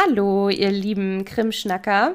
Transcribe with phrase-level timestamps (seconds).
[0.00, 2.14] Hallo, ihr lieben Krimschnacker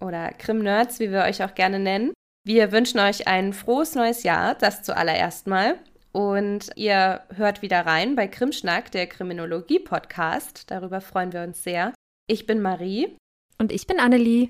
[0.00, 2.12] oder Krim-Nerds, wie wir euch auch gerne nennen.
[2.44, 5.76] Wir wünschen euch ein frohes neues Jahr, das zuallererst mal.
[6.12, 10.70] Und ihr hört wieder rein bei Krimschnack, der Kriminologie-Podcast.
[10.70, 11.92] Darüber freuen wir uns sehr.
[12.28, 13.16] Ich bin Marie.
[13.58, 14.48] Und ich bin Annelie.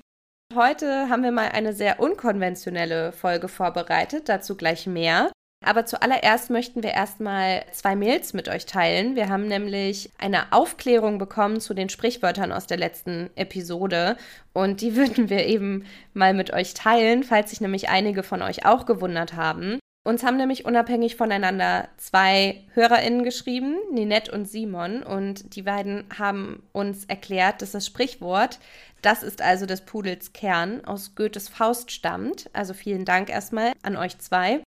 [0.53, 5.31] Heute haben wir mal eine sehr unkonventionelle Folge vorbereitet, dazu gleich mehr.
[5.65, 9.15] Aber zuallererst möchten wir erstmal zwei Mails mit euch teilen.
[9.15, 14.17] Wir haben nämlich eine Aufklärung bekommen zu den Sprichwörtern aus der letzten Episode
[14.53, 18.65] und die würden wir eben mal mit euch teilen, falls sich nämlich einige von euch
[18.65, 19.79] auch gewundert haben.
[20.07, 26.63] Uns haben nämlich unabhängig voneinander zwei HörerInnen geschrieben, Ninette und Simon, und die beiden haben
[26.71, 28.59] uns erklärt, dass das Sprichwort,
[29.01, 32.49] das ist also des Pudels Kern, aus Goethes Faust stammt.
[32.53, 34.61] Also vielen Dank erstmal an euch zwei.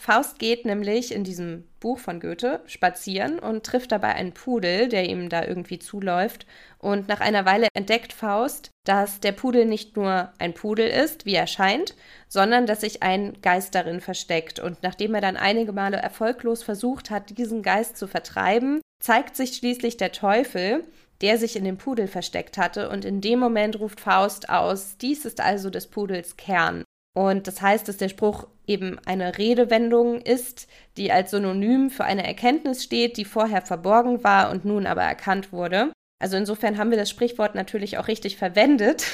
[0.00, 5.06] Faust geht nämlich in diesem Buch von Goethe spazieren und trifft dabei einen Pudel, der
[5.06, 6.46] ihm da irgendwie zuläuft.
[6.78, 11.34] Und nach einer Weile entdeckt Faust, dass der Pudel nicht nur ein Pudel ist, wie
[11.34, 11.96] er scheint,
[12.28, 14.58] sondern dass sich ein Geist darin versteckt.
[14.58, 19.54] Und nachdem er dann einige Male erfolglos versucht hat, diesen Geist zu vertreiben, zeigt sich
[19.54, 20.82] schließlich der Teufel,
[21.20, 22.88] der sich in dem Pudel versteckt hatte.
[22.88, 26.84] Und in dem Moment ruft Faust aus, dies ist also des Pudels Kern.
[27.14, 32.26] Und das heißt, dass der Spruch eben eine Redewendung ist, die als Synonym für eine
[32.26, 35.92] Erkenntnis steht, die vorher verborgen war und nun aber erkannt wurde.
[36.20, 39.06] Also insofern haben wir das Sprichwort natürlich auch richtig verwendet,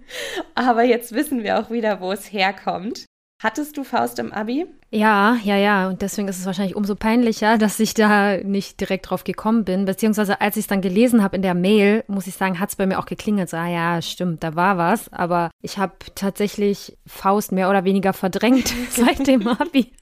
[0.54, 3.06] aber jetzt wissen wir auch wieder, wo es herkommt.
[3.40, 4.66] Hattest du Faust im Abi?
[4.90, 5.88] Ja, ja, ja.
[5.88, 9.84] Und deswegen ist es wahrscheinlich umso peinlicher, dass ich da nicht direkt drauf gekommen bin.
[9.84, 12.76] Beziehungsweise als ich es dann gelesen habe in der Mail, muss ich sagen, hat es
[12.76, 13.48] bei mir auch geklingelt.
[13.48, 15.12] So, ah ja, stimmt, da war was.
[15.12, 19.92] Aber ich habe tatsächlich Faust mehr oder weniger verdrängt seit dem Abi.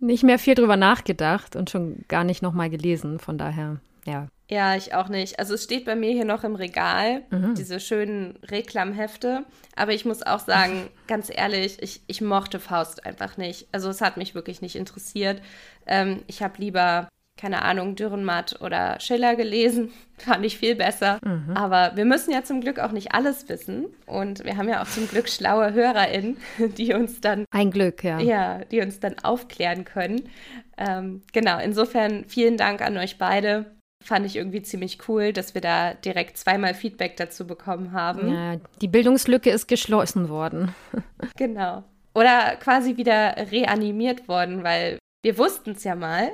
[0.00, 3.18] nicht mehr viel drüber nachgedacht und schon gar nicht nochmal gelesen.
[3.18, 3.76] Von daher,
[4.06, 4.28] ja.
[4.50, 5.38] Ja, ich auch nicht.
[5.38, 7.54] Also es steht bei mir hier noch im Regal, mhm.
[7.54, 9.44] diese schönen Reklamhefte.
[9.74, 13.68] Aber ich muss auch sagen, ganz ehrlich, ich, ich mochte Faust einfach nicht.
[13.72, 15.40] Also es hat mich wirklich nicht interessiert.
[15.86, 17.08] Ähm, ich habe lieber,
[17.40, 19.92] keine Ahnung, Dürrenmatt oder Schiller gelesen.
[20.18, 21.20] Fand ich viel besser.
[21.24, 21.56] Mhm.
[21.56, 23.86] Aber wir müssen ja zum Glück auch nicht alles wissen.
[24.04, 26.36] Und wir haben ja auch zum Glück schlaue HörerInnen,
[26.76, 27.46] die uns dann.
[27.50, 28.20] Ein Glück, ja.
[28.20, 30.28] Ja, die uns dann aufklären können.
[30.76, 33.73] Ähm, genau, insofern vielen Dank an euch beide
[34.04, 38.32] fand ich irgendwie ziemlich cool, dass wir da direkt zweimal Feedback dazu bekommen haben.
[38.32, 40.74] Ja, die Bildungslücke ist geschlossen worden.
[41.36, 41.84] genau.
[42.14, 46.30] Oder quasi wieder reanimiert worden, weil wir wussten es ja mal.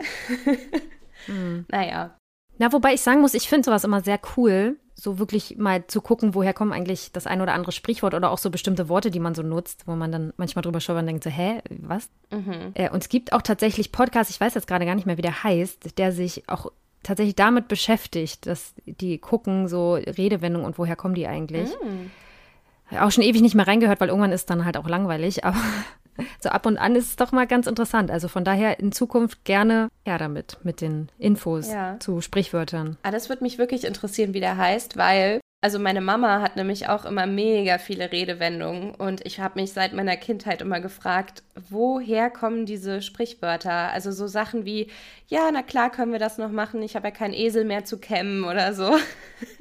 [1.27, 1.65] hm.
[1.69, 2.17] Naja.
[2.59, 6.03] Na, wobei ich sagen muss, ich finde sowas immer sehr cool, so wirklich mal zu
[6.03, 9.21] gucken, woher kommen eigentlich das ein oder andere Sprichwort oder auch so bestimmte Worte, die
[9.21, 12.11] man so nutzt, wo man dann manchmal drüber schaut und denkt so, hä, was?
[12.31, 12.73] Mhm.
[12.75, 15.23] Äh, und es gibt auch tatsächlich Podcasts, ich weiß jetzt gerade gar nicht mehr, wie
[15.23, 16.71] der heißt, der sich auch
[17.03, 21.71] tatsächlich damit beschäftigt, dass die gucken, so Redewendungen und woher kommen die eigentlich.
[21.71, 22.97] Mm.
[22.97, 25.61] Auch schon ewig nicht mehr reingehört, weil irgendwann ist dann halt auch langweilig, aber
[26.41, 28.11] so ab und an ist es doch mal ganz interessant.
[28.11, 31.99] Also von daher in Zukunft gerne ja damit, mit den Infos ja.
[32.01, 32.99] zu Sprichwörtern.
[33.03, 36.89] Ah, das würde mich wirklich interessieren, wie der heißt, weil also meine Mama hat nämlich
[36.89, 42.31] auch immer mega viele Redewendungen und ich habe mich seit meiner Kindheit immer gefragt, woher
[42.31, 43.91] kommen diese Sprichwörter?
[43.93, 44.91] Also so Sachen wie,
[45.29, 47.99] ja, na klar können wir das noch machen, ich habe ja keinen Esel mehr zu
[47.99, 48.97] kämmen oder so.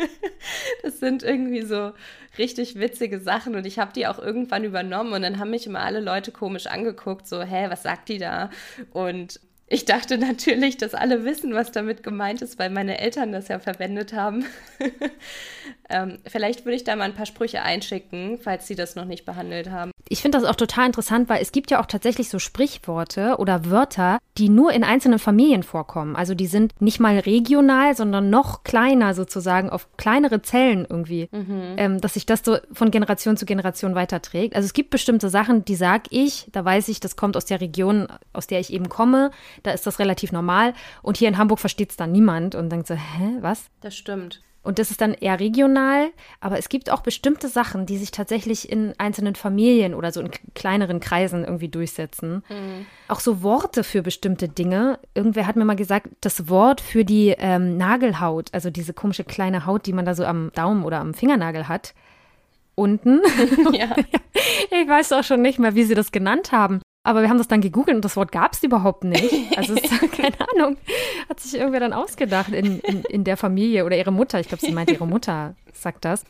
[0.84, 1.92] das sind irgendwie so
[2.38, 5.81] richtig witzige Sachen und ich habe die auch irgendwann übernommen und dann haben mich immer
[5.81, 8.52] alle Leute komisch angeguckt, so, hä, was sagt die da?
[8.94, 13.47] Und ich dachte natürlich, dass alle wissen, was damit gemeint ist, weil meine Eltern das
[13.50, 14.46] ja verwendet haben.
[15.90, 19.25] ähm, vielleicht würde ich da mal ein paar Sprüche einschicken, falls sie das noch nicht
[19.25, 19.91] behandelt haben.
[20.07, 23.69] Ich finde das auch total interessant, weil es gibt ja auch tatsächlich so Sprichworte oder
[23.69, 26.16] Wörter, die nur in einzelnen Familien vorkommen.
[26.16, 31.75] Also die sind nicht mal regional, sondern noch kleiner sozusagen, auf kleinere Zellen irgendwie, mhm.
[31.78, 34.56] ähm, dass sich das so von Generation zu Generation weiterträgt.
[34.56, 37.62] Also es gibt bestimmte Sachen, die sage ich, da weiß ich, das kommt aus der
[37.62, 39.30] Region, aus der ich eben komme
[39.64, 40.74] da ist das relativ normal.
[41.02, 43.66] Und hier in Hamburg versteht es dann niemand und denkt so, hä, was?
[43.81, 44.42] Das stimmt.
[44.62, 46.12] Und das ist dann eher regional,
[46.42, 50.31] aber es gibt auch bestimmte Sachen, die sich tatsächlich in einzelnen Familien oder so in
[50.54, 52.44] kleineren Kreisen irgendwie durchsetzen.
[52.50, 52.86] Mhm.
[53.07, 55.00] Auch so Worte für bestimmte Dinge.
[55.16, 59.66] Irgendwer hat mir mal gesagt, das Wort für die ähm, Nagelhaut, also diese komische kleine
[59.66, 61.94] Haut, die man da so am Daumen oder am Fingernagel hat,
[62.75, 63.22] unten.
[63.72, 63.95] ja.
[64.72, 66.81] ich weiß auch schon nicht mehr, wie sie das genannt haben.
[67.04, 69.34] Aber wir haben das dann gegoogelt und das Wort gab es überhaupt nicht.
[69.57, 70.78] Also es ist, keine Ahnung,
[71.28, 74.40] hat sich irgendwer dann ausgedacht in, in, in der Familie oder ihre Mutter.
[74.40, 76.24] Ich glaube, sie meint, ihre Mutter sagt das.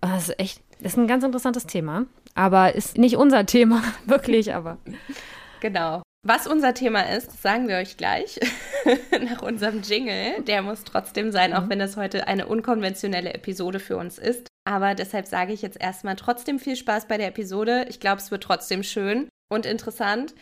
[0.00, 2.06] Das ist echt, das ist ein ganz interessantes Thema.
[2.34, 4.78] Aber ist nicht unser Thema, wirklich, aber.
[5.60, 6.02] Genau.
[6.24, 8.38] Was unser Thema ist, sagen wir euch gleich
[9.24, 10.42] nach unserem Jingle.
[10.46, 11.70] Der muss trotzdem sein, auch mhm.
[11.70, 14.48] wenn es heute eine unkonventionelle Episode für uns ist.
[14.64, 17.86] Aber deshalb sage ich jetzt erstmal trotzdem viel Spaß bei der Episode.
[17.88, 20.34] Ich glaube, es wird trotzdem schön und interessant.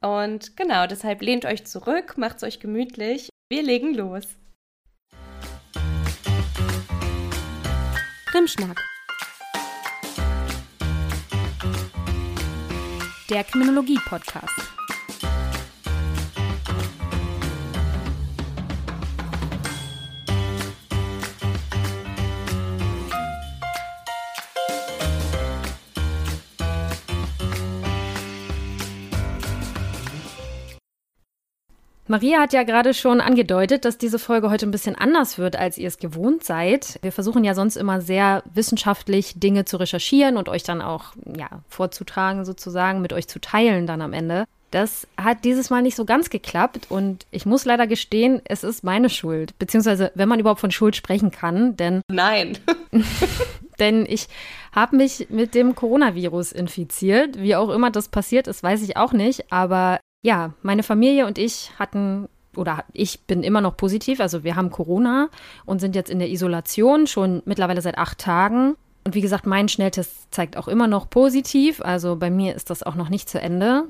[0.00, 3.30] Und genau, deshalb lehnt euch zurück, macht es euch gemütlich.
[3.48, 4.24] Wir legen los.
[8.26, 8.78] Krimschnack.
[13.30, 14.76] Der Kriminologie-Podcast.
[32.08, 35.76] Maria hat ja gerade schon angedeutet, dass diese Folge heute ein bisschen anders wird, als
[35.76, 36.98] ihr es gewohnt seid.
[37.02, 41.48] Wir versuchen ja sonst immer sehr wissenschaftlich Dinge zu recherchieren und euch dann auch ja,
[41.68, 44.44] vorzutragen, sozusagen, mit euch zu teilen dann am Ende.
[44.70, 48.84] Das hat dieses Mal nicht so ganz geklappt und ich muss leider gestehen, es ist
[48.84, 49.58] meine Schuld.
[49.58, 52.02] Beziehungsweise, wenn man überhaupt von Schuld sprechen kann, denn.
[52.10, 52.58] Nein.
[53.78, 54.28] denn ich
[54.72, 57.40] habe mich mit dem Coronavirus infiziert.
[57.40, 59.52] Wie auch immer das passiert ist, weiß ich auch nicht.
[59.52, 64.18] Aber ja, meine Familie und ich hatten oder ich bin immer noch positiv.
[64.18, 65.28] Also wir haben Corona
[65.66, 68.74] und sind jetzt in der Isolation schon mittlerweile seit acht Tagen.
[69.04, 71.80] Und wie gesagt, mein Schnelltest zeigt auch immer noch positiv.
[71.80, 73.84] Also bei mir ist das auch noch nicht zu Ende,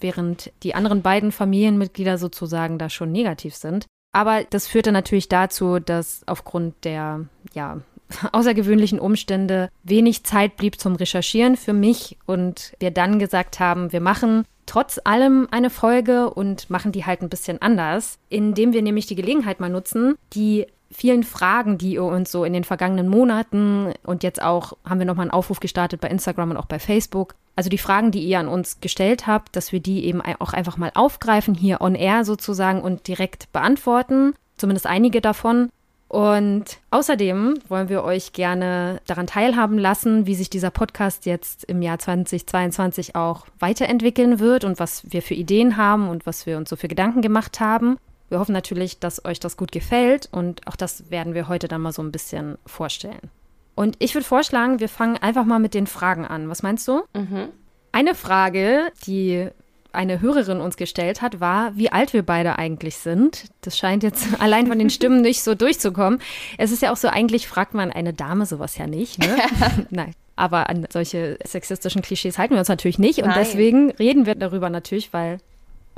[0.00, 3.86] während die anderen beiden Familienmitglieder sozusagen da schon negativ sind.
[4.12, 7.78] Aber das führte natürlich dazu, dass aufgrund der ja,
[8.30, 14.00] außergewöhnlichen Umstände wenig Zeit blieb zum Recherchieren für mich und wir dann gesagt haben, wir
[14.00, 19.06] machen trotz allem eine Folge und machen die halt ein bisschen anders, indem wir nämlich
[19.06, 23.92] die Gelegenheit mal nutzen, die vielen Fragen, die ihr uns so in den vergangenen Monaten
[24.04, 27.34] und jetzt auch haben wir nochmal einen Aufruf gestartet bei Instagram und auch bei Facebook.
[27.56, 30.76] Also die Fragen, die ihr an uns gestellt habt, dass wir die eben auch einfach
[30.76, 34.34] mal aufgreifen, hier on air sozusagen und direkt beantworten.
[34.56, 35.70] Zumindest einige davon.
[36.10, 41.82] Und außerdem wollen wir euch gerne daran teilhaben lassen, wie sich dieser Podcast jetzt im
[41.82, 46.68] Jahr 2022 auch weiterentwickeln wird und was wir für Ideen haben und was wir uns
[46.68, 47.96] so für Gedanken gemacht haben.
[48.28, 51.80] Wir hoffen natürlich, dass euch das gut gefällt und auch das werden wir heute dann
[51.80, 53.30] mal so ein bisschen vorstellen.
[53.76, 56.48] Und ich würde vorschlagen, wir fangen einfach mal mit den Fragen an.
[56.48, 57.02] Was meinst du?
[57.14, 57.50] Mhm.
[57.92, 59.48] Eine Frage, die
[59.92, 63.44] eine Hörerin uns gestellt hat, war, wie alt wir beide eigentlich sind.
[63.62, 66.20] Das scheint jetzt allein von den Stimmen nicht so durchzukommen.
[66.58, 69.18] Es ist ja auch so, eigentlich fragt man eine Dame sowas ja nicht.
[69.18, 69.36] Ne?
[69.90, 70.12] Nein.
[70.36, 73.18] Aber an solche sexistischen Klischees halten wir uns natürlich nicht.
[73.18, 73.38] Und Nein.
[73.38, 75.38] deswegen reden wir darüber natürlich, weil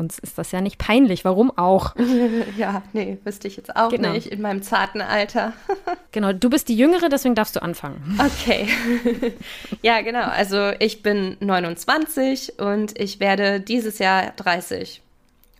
[0.03, 1.25] uns ist das ja nicht peinlich.
[1.25, 1.95] Warum auch?
[2.59, 4.13] ja, nee, wüsste ich jetzt auch genau.
[4.13, 5.53] nicht in meinem zarten Alter.
[6.13, 8.19] genau, du bist die Jüngere, deswegen darfst du anfangen.
[8.19, 8.69] Okay.
[9.83, 10.25] ja, genau.
[10.25, 15.01] Also ich bin 29 und ich werde dieses Jahr 30.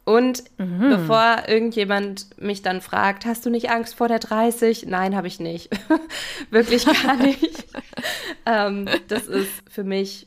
[0.05, 0.91] Und mhm.
[0.91, 4.87] bevor irgendjemand mich dann fragt, hast du nicht Angst vor der 30?
[4.87, 5.71] Nein, habe ich nicht.
[6.51, 7.67] Wirklich gar nicht.
[8.45, 10.27] ähm, das ist für mich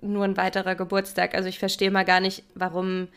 [0.00, 1.34] nur ein weiterer Geburtstag.
[1.34, 3.08] Also ich verstehe mal gar nicht, warum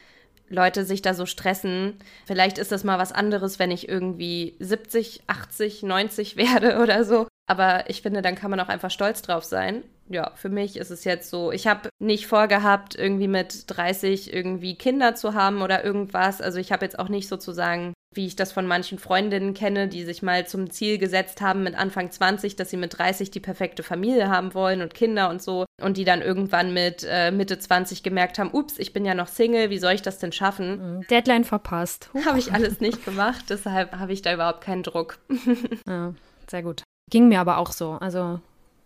[0.53, 1.97] Leute sich da so stressen.
[2.25, 7.27] Vielleicht ist das mal was anderes, wenn ich irgendwie 70, 80, 90 werde oder so.
[7.45, 9.83] Aber ich finde, dann kann man auch einfach stolz drauf sein.
[10.09, 14.75] Ja, für mich ist es jetzt so, ich habe nicht vorgehabt, irgendwie mit 30 irgendwie
[14.75, 16.41] Kinder zu haben oder irgendwas.
[16.41, 20.03] Also ich habe jetzt auch nicht sozusagen wie ich das von manchen Freundinnen kenne, die
[20.03, 23.83] sich mal zum Ziel gesetzt haben mit Anfang 20, dass sie mit 30 die perfekte
[23.83, 28.03] Familie haben wollen und Kinder und so und die dann irgendwann mit äh, Mitte 20
[28.03, 30.97] gemerkt haben, ups, ich bin ja noch Single, wie soll ich das denn schaffen?
[30.97, 31.07] Mhm.
[31.07, 32.09] Deadline verpasst.
[32.25, 35.19] Habe ich alles nicht gemacht, deshalb habe ich da überhaupt keinen Druck.
[35.87, 36.13] ja,
[36.49, 36.83] sehr gut.
[37.09, 37.93] Ging mir aber auch so.
[37.93, 38.39] Also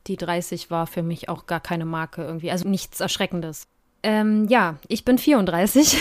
[0.07, 3.67] die 30 war für mich auch gar keine Marke irgendwie, also nichts Erschreckendes.
[4.07, 5.97] Ähm, ja, ich bin 34,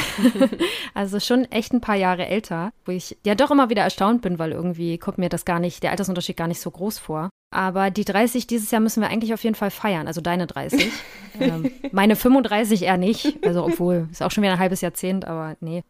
[0.94, 4.38] also schon echt ein paar Jahre älter, wo ich ja doch immer wieder erstaunt bin,
[4.38, 7.30] weil irgendwie kommt mir das gar nicht, der Altersunterschied gar nicht so groß vor.
[7.52, 10.88] Aber die 30 dieses Jahr müssen wir eigentlich auf jeden Fall feiern, also deine 30.
[11.40, 15.56] ähm, meine 35 eher nicht, also obwohl, ist auch schon wieder ein halbes Jahrzehnt, aber
[15.58, 15.82] nee.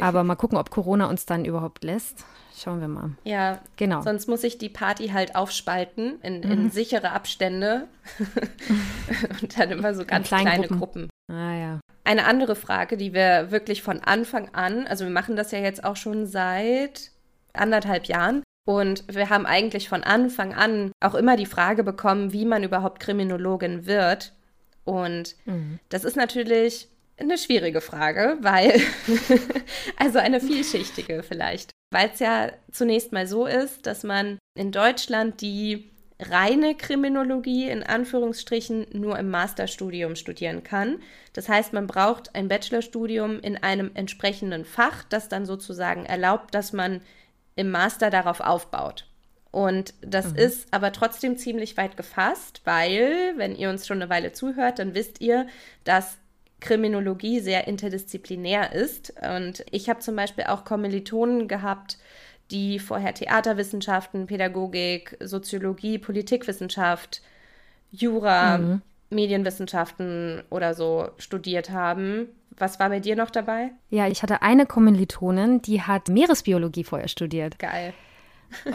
[0.00, 2.24] Aber mal gucken, ob Corona uns dann überhaupt lässt.
[2.56, 3.10] Schauen wir mal.
[3.24, 4.02] Ja, genau.
[4.02, 6.70] Sonst muss ich die Party halt aufspalten in, in mhm.
[6.70, 7.88] sichere Abstände
[9.42, 10.78] und dann immer so ganz kleine Gruppen.
[10.78, 11.08] Gruppen.
[11.28, 11.80] Ah ja.
[12.04, 15.84] Eine andere Frage, die wir wirklich von Anfang an, also wir machen das ja jetzt
[15.84, 17.12] auch schon seit
[17.54, 22.46] anderthalb Jahren, und wir haben eigentlich von Anfang an auch immer die Frage bekommen, wie
[22.46, 24.32] man überhaupt Kriminologin wird.
[24.84, 25.78] Und mhm.
[25.90, 26.88] das ist natürlich
[27.18, 28.80] eine schwierige Frage, weil,
[29.98, 35.40] also eine vielschichtige vielleicht, weil es ja zunächst mal so ist, dass man in Deutschland
[35.40, 35.90] die
[36.30, 41.00] reine Kriminologie in Anführungsstrichen nur im Masterstudium studieren kann.
[41.32, 46.72] Das heißt, man braucht ein Bachelorstudium in einem entsprechenden Fach, das dann sozusagen erlaubt, dass
[46.72, 47.00] man
[47.56, 49.06] im Master darauf aufbaut.
[49.50, 50.38] Und das mhm.
[50.38, 54.94] ist aber trotzdem ziemlich weit gefasst, weil, wenn ihr uns schon eine Weile zuhört, dann
[54.94, 55.46] wisst ihr,
[55.84, 56.18] dass
[56.58, 59.14] Kriminologie sehr interdisziplinär ist.
[59.22, 61.98] Und ich habe zum Beispiel auch Kommilitonen gehabt,
[62.50, 67.22] die vorher Theaterwissenschaften, Pädagogik, Soziologie, Politikwissenschaft,
[67.90, 68.82] Jura, mhm.
[69.10, 72.28] Medienwissenschaften oder so studiert haben.
[72.56, 73.70] Was war bei dir noch dabei?
[73.90, 77.58] Ja, ich hatte eine Kommilitonin, die hat Meeresbiologie vorher studiert.
[77.58, 77.94] Geil.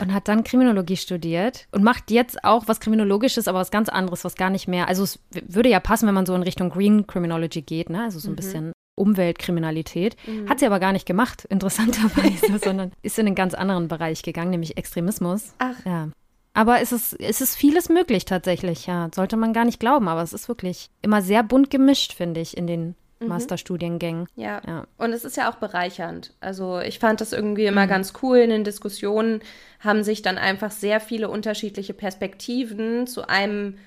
[0.01, 4.25] und hat dann Kriminologie studiert und macht jetzt auch was Kriminologisches, aber was ganz anderes,
[4.25, 4.87] was gar nicht mehr.
[4.87, 8.03] Also es würde ja passen, wenn man so in Richtung Green Criminology geht, ne?
[8.03, 8.35] Also so ein mhm.
[8.35, 10.15] bisschen Umweltkriminalität.
[10.27, 10.49] Mhm.
[10.49, 14.51] Hat sie aber gar nicht gemacht, interessanterweise, sondern ist in einen ganz anderen Bereich gegangen,
[14.51, 15.53] nämlich Extremismus.
[15.59, 15.85] Ach.
[15.85, 16.09] Ja.
[16.53, 19.09] Aber es ist, es ist vieles möglich tatsächlich, ja.
[19.13, 22.57] Sollte man gar nicht glauben, aber es ist wirklich immer sehr bunt gemischt, finde ich,
[22.57, 23.27] in den mhm.
[23.27, 24.27] Masterstudiengängen.
[24.35, 24.61] Ja.
[24.67, 24.87] ja.
[24.97, 26.33] Und es ist ja auch bereichernd.
[26.39, 27.89] Also ich fand das irgendwie immer mhm.
[27.89, 28.37] ganz cool.
[28.39, 29.41] In den Diskussionen
[29.79, 33.77] haben sich dann einfach sehr viele unterschiedliche Perspektiven zu einem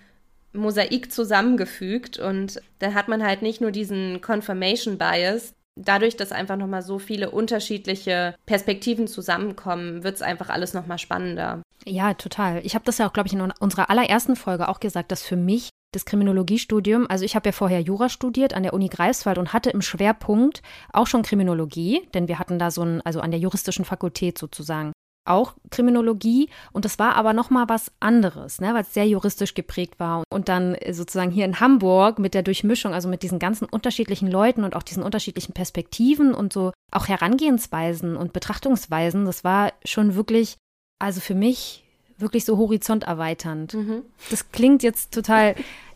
[0.52, 5.54] Mosaik zusammengefügt und da hat man halt nicht nur diesen Confirmation Bias.
[5.75, 11.62] Dadurch, dass einfach nochmal so viele unterschiedliche Perspektiven zusammenkommen, wird es einfach alles nochmal spannender.
[11.87, 12.61] Ja, total.
[12.64, 15.37] Ich habe das ja auch, glaube ich, in unserer allerersten Folge auch gesagt, dass für
[15.37, 19.52] mich das Kriminologiestudium, also ich habe ja vorher Jura studiert an der Uni Greifswald und
[19.52, 23.40] hatte im Schwerpunkt auch schon Kriminologie, denn wir hatten da so ein, also an der
[23.40, 24.92] juristischen Fakultät sozusagen
[25.25, 29.55] auch Kriminologie und das war aber noch mal was anderes, ne, weil es sehr juristisch
[29.55, 33.67] geprägt war und dann sozusagen hier in Hamburg mit der Durchmischung, also mit diesen ganzen
[33.67, 39.73] unterschiedlichen Leuten und auch diesen unterschiedlichen Perspektiven und so auch Herangehensweisen und Betrachtungsweisen, das war
[39.85, 40.57] schon wirklich,
[40.99, 41.85] also für mich
[42.19, 43.75] wirklich so horizonterweiternd.
[43.75, 44.02] Mhm.
[44.31, 45.55] Das klingt jetzt total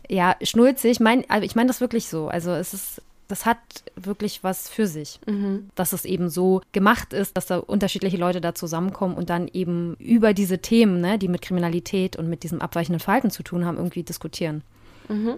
[0.09, 2.27] ja schnulzig, mein, ich meine das wirklich so.
[2.27, 3.59] Also es ist das hat
[3.95, 5.69] wirklich was für sich, mhm.
[5.75, 9.95] dass es eben so gemacht ist, dass da unterschiedliche Leute da zusammenkommen und dann eben
[9.95, 13.77] über diese Themen, ne, die mit Kriminalität und mit diesem abweichenden Verhalten zu tun haben,
[13.77, 14.63] irgendwie diskutieren.
[15.09, 15.35] Mhm.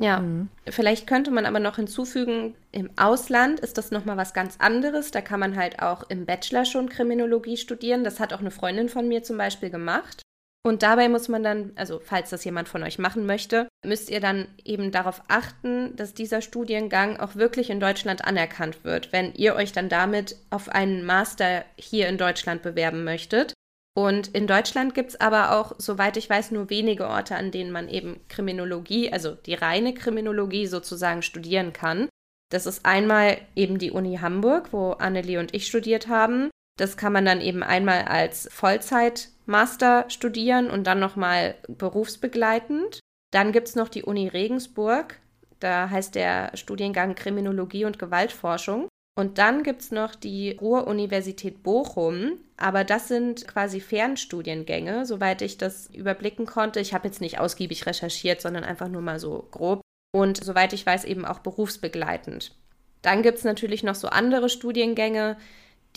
[0.00, 0.48] Ja, mhm.
[0.68, 5.10] vielleicht könnte man aber noch hinzufügen, im Ausland ist das nochmal was ganz anderes.
[5.10, 8.04] Da kann man halt auch im Bachelor schon Kriminologie studieren.
[8.04, 10.22] Das hat auch eine Freundin von mir zum Beispiel gemacht.
[10.64, 14.20] Und dabei muss man dann, also falls das jemand von euch machen möchte, müsst ihr
[14.20, 19.54] dann eben darauf achten, dass dieser Studiengang auch wirklich in Deutschland anerkannt wird, wenn ihr
[19.54, 23.54] euch dann damit auf einen Master hier in Deutschland bewerben möchtet.
[23.94, 27.72] Und in Deutschland gibt es aber auch, soweit ich weiß, nur wenige Orte, an denen
[27.72, 32.08] man eben Kriminologie, also die reine Kriminologie sozusagen studieren kann.
[32.50, 36.50] Das ist einmal eben die Uni Hamburg, wo Annelie und ich studiert haben.
[36.78, 43.00] Das kann man dann eben einmal als Vollzeitmaster studieren und dann nochmal berufsbegleitend.
[43.32, 45.18] Dann gibt es noch die Uni Regensburg.
[45.58, 48.88] Da heißt der Studiengang Kriminologie und Gewaltforschung.
[49.18, 52.38] Und dann gibt es noch die Ruhr-Universität Bochum.
[52.56, 56.80] Aber das sind quasi Fernstudiengänge, soweit ich das überblicken konnte.
[56.80, 59.80] Ich habe jetzt nicht ausgiebig recherchiert, sondern einfach nur mal so grob.
[60.14, 62.54] Und soweit ich weiß, eben auch berufsbegleitend.
[63.00, 65.36] Dann gibt es natürlich noch so andere Studiengänge,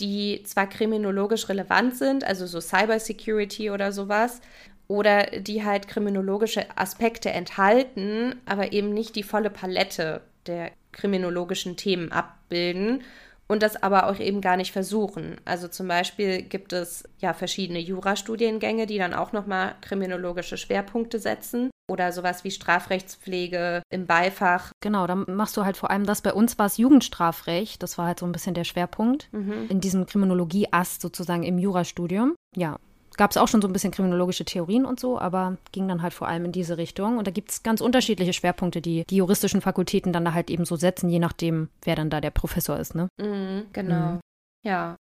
[0.00, 4.40] die zwar kriminologisch relevant sind, also so Cybersecurity oder sowas,
[4.88, 12.12] oder die halt kriminologische Aspekte enthalten, aber eben nicht die volle Palette der kriminologischen Themen
[12.12, 13.02] abbilden
[13.48, 15.36] und das aber auch eben gar nicht versuchen.
[15.44, 21.70] Also zum Beispiel gibt es ja verschiedene Jurastudiengänge, die dann auch nochmal kriminologische Schwerpunkte setzen
[21.88, 24.72] oder sowas wie Strafrechtspflege im Beifach.
[24.80, 26.22] Genau, dann machst du halt vor allem das.
[26.22, 29.66] Bei uns war es Jugendstrafrecht, das war halt so ein bisschen der Schwerpunkt mhm.
[29.68, 32.34] in diesem Kriminologie-Ast sozusagen im Jurastudium.
[32.56, 32.78] Ja,
[33.16, 36.14] gab es auch schon so ein bisschen kriminologische Theorien und so, aber ging dann halt
[36.14, 37.18] vor allem in diese Richtung.
[37.18, 40.64] Und da gibt es ganz unterschiedliche Schwerpunkte, die die juristischen Fakultäten dann da halt eben
[40.64, 43.08] so setzen, je nachdem, wer dann da der Professor ist, ne?
[43.20, 44.12] Mhm, genau.
[44.12, 44.20] Mhm.
[44.64, 44.96] Ja.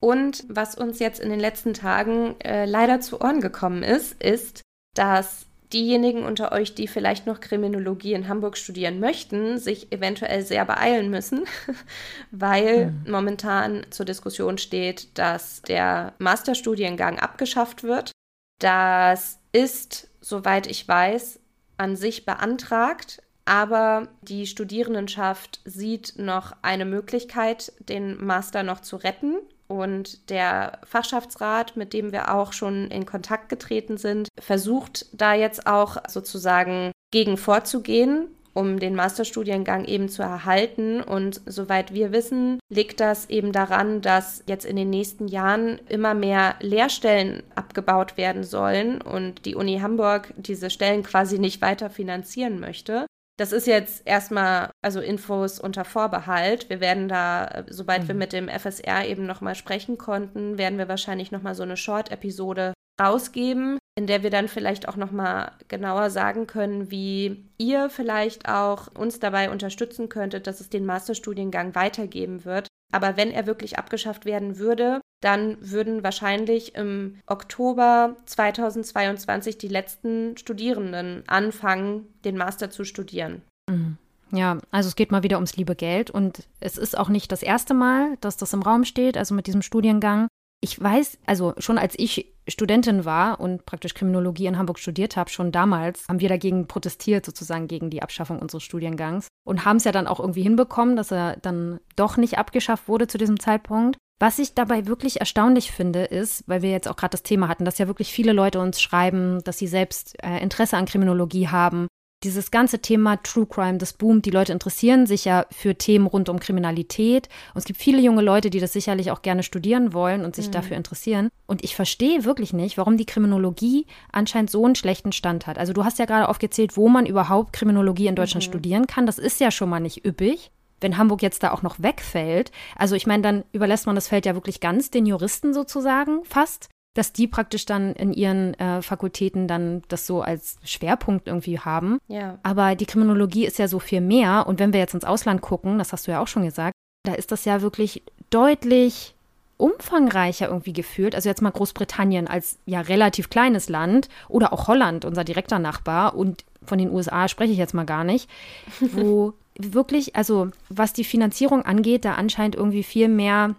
[0.00, 4.62] Und was uns jetzt in den letzten Tagen äh, leider zu Ohren gekommen ist, ist,
[4.94, 10.64] dass diejenigen unter euch, die vielleicht noch Kriminologie in Hamburg studieren möchten, sich eventuell sehr
[10.64, 11.44] beeilen müssen,
[12.30, 13.10] weil mhm.
[13.10, 18.12] momentan zur Diskussion steht, dass der Masterstudiengang abgeschafft wird.
[18.60, 21.40] Das ist, soweit ich weiß,
[21.76, 29.36] an sich beantragt, aber die Studierendenschaft sieht noch eine Möglichkeit, den Master noch zu retten.
[29.80, 35.66] Und der Fachschaftsrat, mit dem wir auch schon in Kontakt getreten sind, versucht da jetzt
[35.66, 41.02] auch sozusagen gegen vorzugehen um den Masterstudiengang eben zu erhalten.
[41.02, 46.14] Und soweit wir wissen, liegt das eben daran, dass jetzt in den nächsten Jahren immer
[46.14, 52.60] mehr Lehrstellen abgebaut werden sollen und die Uni Hamburg diese Stellen quasi nicht weiter finanzieren
[52.60, 53.06] möchte.
[53.36, 56.70] Das ist jetzt erstmal, also Infos unter Vorbehalt.
[56.70, 58.08] Wir werden da, sobald mhm.
[58.08, 62.74] wir mit dem FSR eben nochmal sprechen konnten, werden wir wahrscheinlich nochmal so eine Short-Episode
[63.00, 68.86] rausgeben, in der wir dann vielleicht auch nochmal genauer sagen können, wie ihr vielleicht auch
[68.96, 72.68] uns dabei unterstützen könntet, dass es den Masterstudiengang weitergeben wird.
[72.94, 80.36] Aber wenn er wirklich abgeschafft werden würde, dann würden wahrscheinlich im Oktober 2022 die letzten
[80.36, 83.42] Studierenden anfangen, den Master zu studieren.
[83.68, 83.98] Mhm.
[84.30, 87.42] Ja, also es geht mal wieder ums liebe Geld und es ist auch nicht das
[87.42, 90.28] erste Mal, dass das im Raum steht, also mit diesem Studiengang.
[90.64, 95.28] Ich weiß, also schon als ich Studentin war und praktisch Kriminologie in Hamburg studiert habe,
[95.28, 99.84] schon damals haben wir dagegen protestiert, sozusagen gegen die Abschaffung unseres Studiengangs und haben es
[99.84, 103.98] ja dann auch irgendwie hinbekommen, dass er dann doch nicht abgeschafft wurde zu diesem Zeitpunkt.
[104.18, 107.66] Was ich dabei wirklich erstaunlich finde, ist, weil wir jetzt auch gerade das Thema hatten,
[107.66, 111.88] dass ja wirklich viele Leute uns schreiben, dass sie selbst äh, Interesse an Kriminologie haben
[112.24, 114.26] dieses ganze Thema True Crime, das boomt.
[114.26, 117.28] Die Leute interessieren sich ja für Themen rund um Kriminalität.
[117.54, 120.48] Und es gibt viele junge Leute, die das sicherlich auch gerne studieren wollen und sich
[120.48, 120.52] mhm.
[120.52, 121.28] dafür interessieren.
[121.46, 125.58] Und ich verstehe wirklich nicht, warum die Kriminologie anscheinend so einen schlechten Stand hat.
[125.58, 128.50] Also du hast ja gerade aufgezählt, wo man überhaupt Kriminologie in Deutschland mhm.
[128.50, 129.06] studieren kann.
[129.06, 130.50] Das ist ja schon mal nicht üppig
[130.80, 134.26] wenn Hamburg jetzt da auch noch wegfällt, also ich meine, dann überlässt man das Feld
[134.26, 139.48] ja wirklich ganz den Juristen sozusagen fast dass die praktisch dann in ihren äh, Fakultäten
[139.48, 141.98] dann das so als Schwerpunkt irgendwie haben.
[142.08, 142.38] Ja.
[142.42, 144.46] Aber die Kriminologie ist ja so viel mehr.
[144.46, 146.72] Und wenn wir jetzt ins Ausland gucken, das hast du ja auch schon gesagt,
[147.02, 149.14] da ist das ja wirklich deutlich
[149.56, 151.14] umfangreicher irgendwie gefühlt.
[151.14, 156.14] Also jetzt mal Großbritannien als ja relativ kleines Land oder auch Holland, unser direkter Nachbar.
[156.14, 158.30] Und von den USA spreche ich jetzt mal gar nicht,
[158.80, 163.54] wo wirklich, also was die Finanzierung angeht, da anscheinend irgendwie viel mehr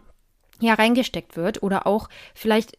[0.60, 2.78] ja, reingesteckt wird oder auch vielleicht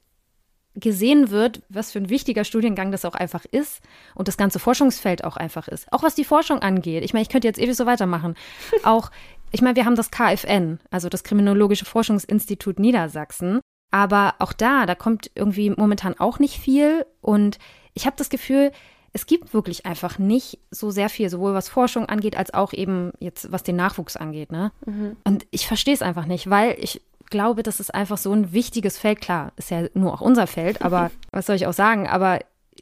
[0.76, 3.80] gesehen wird, was für ein wichtiger Studiengang das auch einfach ist
[4.14, 5.90] und das ganze Forschungsfeld auch einfach ist.
[5.92, 7.02] Auch was die Forschung angeht.
[7.02, 8.34] Ich meine, ich könnte jetzt ewig so weitermachen.
[8.84, 9.10] auch,
[9.52, 13.60] ich meine, wir haben das KFN, also das Kriminologische Forschungsinstitut Niedersachsen.
[13.90, 17.06] Aber auch da, da kommt irgendwie momentan auch nicht viel.
[17.20, 17.58] Und
[17.94, 18.72] ich habe das Gefühl,
[19.12, 23.12] es gibt wirklich einfach nicht so sehr viel, sowohl was Forschung angeht, als auch eben
[23.18, 24.52] jetzt, was den Nachwuchs angeht.
[24.52, 24.72] Ne?
[24.84, 25.16] Mhm.
[25.24, 28.98] Und ich verstehe es einfach nicht, weil ich glaube, das ist einfach so ein wichtiges
[28.98, 29.20] Feld.
[29.20, 32.08] Klar, ist ja nur auch unser Feld, aber was soll ich auch sagen?
[32.08, 32.40] Aber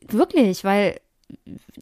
[0.08, 1.00] wirklich, weil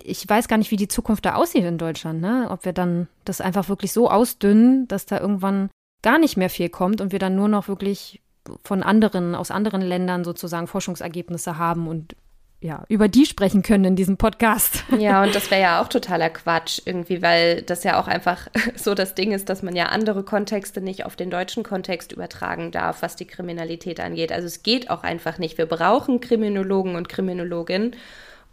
[0.02, 2.48] ich weiß gar nicht, wie die Zukunft da aussieht in Deutschland, ne?
[2.50, 5.70] Ob wir dann das einfach wirklich so ausdünnen, dass da irgendwann
[6.02, 8.22] gar nicht mehr viel kommt und wir dann nur noch wirklich
[8.64, 12.16] von anderen, aus anderen Ländern sozusagen Forschungsergebnisse haben und
[12.62, 14.84] ja, über die sprechen können in diesem Podcast.
[14.98, 18.46] Ja, und das wäre ja auch totaler Quatsch irgendwie, weil das ja auch einfach
[18.76, 22.70] so das Ding ist, dass man ja andere Kontexte nicht auf den deutschen Kontext übertragen
[22.70, 24.30] darf, was die Kriminalität angeht.
[24.30, 25.58] Also es geht auch einfach nicht.
[25.58, 27.96] Wir brauchen Kriminologen und Kriminologinnen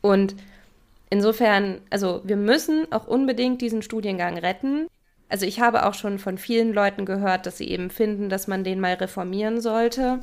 [0.01, 0.35] und
[1.09, 4.87] insofern, also wir müssen auch unbedingt diesen Studiengang retten.
[5.27, 8.63] Also ich habe auch schon von vielen Leuten gehört, dass sie eben finden, dass man
[8.63, 10.19] den mal reformieren sollte.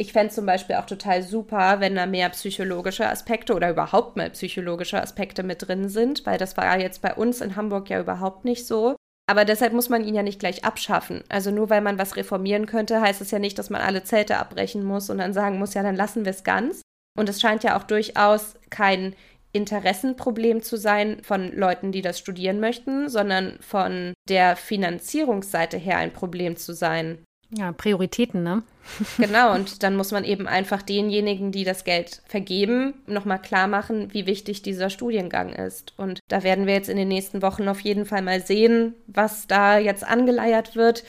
[0.00, 4.30] Ich fände zum Beispiel auch total super, wenn da mehr psychologische Aspekte oder überhaupt mal
[4.30, 8.46] psychologische Aspekte mit drin sind, weil das war jetzt bei uns in Hamburg ja überhaupt
[8.46, 8.96] nicht so.
[9.30, 11.22] Aber deshalb muss man ihn ja nicht gleich abschaffen.
[11.28, 14.38] Also nur weil man was reformieren könnte, heißt es ja nicht, dass man alle Zelte
[14.38, 16.80] abbrechen muss und dann sagen muss, ja, dann lassen wir es ganz.
[17.18, 19.14] Und es scheint ja auch durchaus kein
[19.52, 26.14] Interessenproblem zu sein von Leuten, die das studieren möchten, sondern von der Finanzierungsseite her ein
[26.14, 27.18] Problem zu sein.
[27.52, 28.62] Ja, Prioritäten, ne?
[29.18, 34.12] genau, und dann muss man eben einfach denjenigen, die das Geld vergeben, nochmal klar machen,
[34.12, 35.92] wie wichtig dieser Studiengang ist.
[35.96, 39.48] Und da werden wir jetzt in den nächsten Wochen auf jeden Fall mal sehen, was
[39.48, 41.04] da jetzt angeleiert wird.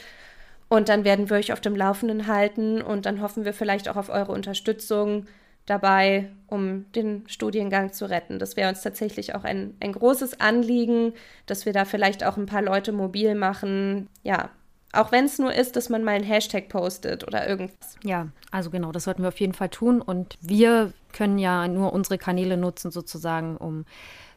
[0.67, 3.97] Und dann werden wir euch auf dem Laufenden halten und dann hoffen wir vielleicht auch
[3.97, 5.27] auf eure Unterstützung
[5.65, 8.39] dabei, um den Studiengang zu retten.
[8.39, 11.13] Das wäre uns tatsächlich auch ein, ein großes Anliegen,
[11.45, 14.07] dass wir da vielleicht auch ein paar Leute mobil machen.
[14.23, 14.49] Ja,
[14.93, 17.95] auch wenn es nur ist, dass man mal einen Hashtag postet oder irgendwas.
[18.03, 20.01] Ja, also genau, das sollten wir auf jeden Fall tun.
[20.01, 23.85] Und wir können ja nur unsere Kanäle nutzen, sozusagen, um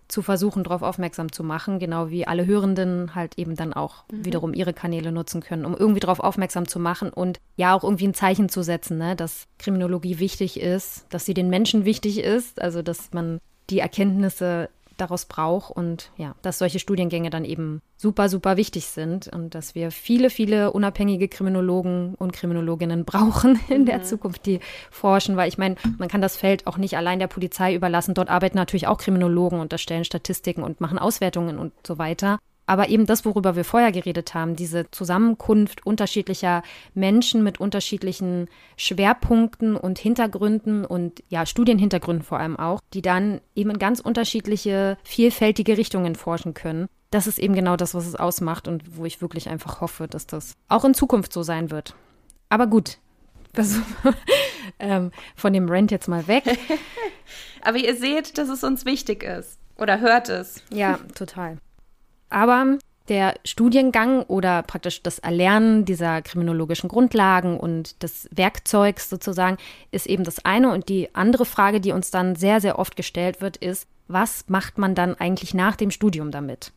[0.07, 4.25] zu versuchen, darauf aufmerksam zu machen, genau wie alle Hörenden halt eben dann auch mhm.
[4.25, 8.09] wiederum ihre Kanäle nutzen können, um irgendwie darauf aufmerksam zu machen und ja auch irgendwie
[8.09, 12.61] ein Zeichen zu setzen, ne, dass Kriminologie wichtig ist, dass sie den Menschen wichtig ist,
[12.61, 13.41] also dass man
[13.71, 19.29] die Erkenntnisse daraus braucht und ja, dass solche Studiengänge dann eben super, super wichtig sind
[19.29, 23.87] und dass wir viele, viele unabhängige Kriminologen und Kriminologinnen brauchen in mhm.
[23.87, 27.29] der Zukunft, die forschen, weil ich meine, man kann das Feld auch nicht allein der
[27.29, 28.15] Polizei überlassen.
[28.15, 32.39] Dort arbeiten natürlich auch Kriminologen und erstellen Statistiken und machen Auswertungen und so weiter.
[32.67, 36.63] Aber eben das, worüber wir vorher geredet haben, diese Zusammenkunft unterschiedlicher
[36.95, 43.71] Menschen mit unterschiedlichen Schwerpunkten und Hintergründen und ja, Studienhintergründen vor allem auch, die dann eben
[43.71, 46.89] in ganz unterschiedliche, vielfältige Richtungen forschen können.
[47.11, 50.27] Das ist eben genau das, was es ausmacht und wo ich wirklich einfach hoffe, dass
[50.27, 51.95] das auch in Zukunft so sein wird.
[52.49, 52.99] Aber gut,
[53.53, 53.79] das,
[54.79, 56.45] ähm, von dem Rent jetzt mal weg.
[57.63, 59.59] Aber ihr seht, dass es uns wichtig ist.
[59.77, 60.63] Oder hört es.
[60.71, 61.59] Ja, total.
[62.35, 69.57] Aber der Studiengang oder praktisch das Erlernen dieser kriminologischen Grundlagen und des Werkzeugs sozusagen
[69.93, 70.73] ist eben das eine.
[70.73, 74.79] Und die andere Frage, die uns dann sehr, sehr oft gestellt wird, ist, was macht
[74.79, 76.73] man dann eigentlich nach dem Studium damit?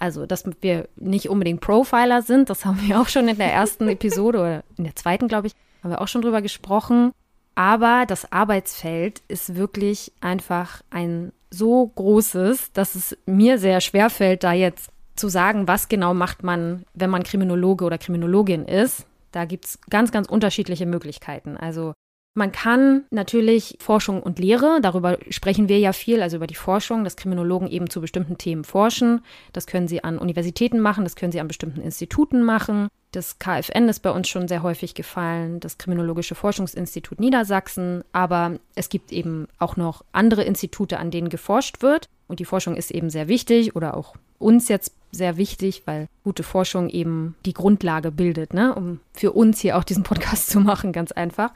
[0.00, 3.88] Also, dass wir nicht unbedingt Profiler sind, das haben wir auch schon in der ersten
[3.88, 5.52] Episode oder in der zweiten, glaube ich,
[5.84, 7.12] haben wir auch schon drüber gesprochen.
[7.54, 14.42] Aber das Arbeitsfeld ist wirklich einfach ein so großes, dass es mir sehr schwer fällt,
[14.42, 19.06] da jetzt zu sagen, was genau macht man, wenn man Kriminologe oder Kriminologin ist.
[19.32, 21.56] Da gibt es ganz, ganz unterschiedliche Möglichkeiten.
[21.56, 21.94] Also
[22.36, 27.02] man kann natürlich Forschung und Lehre, darüber sprechen wir ja viel, also über die Forschung,
[27.02, 29.22] dass Kriminologen eben zu bestimmten Themen forschen.
[29.54, 32.88] Das können sie an Universitäten machen, das können sie an bestimmten Instituten machen.
[33.12, 38.04] Das KFN ist bei uns schon sehr häufig gefallen, das Kriminologische Forschungsinstitut Niedersachsen.
[38.12, 42.10] Aber es gibt eben auch noch andere Institute, an denen geforscht wird.
[42.28, 46.42] Und die Forschung ist eben sehr wichtig oder auch uns jetzt sehr wichtig, weil gute
[46.42, 48.74] Forschung eben die Grundlage bildet, ne?
[48.74, 51.52] um für uns hier auch diesen Podcast zu machen, ganz einfach.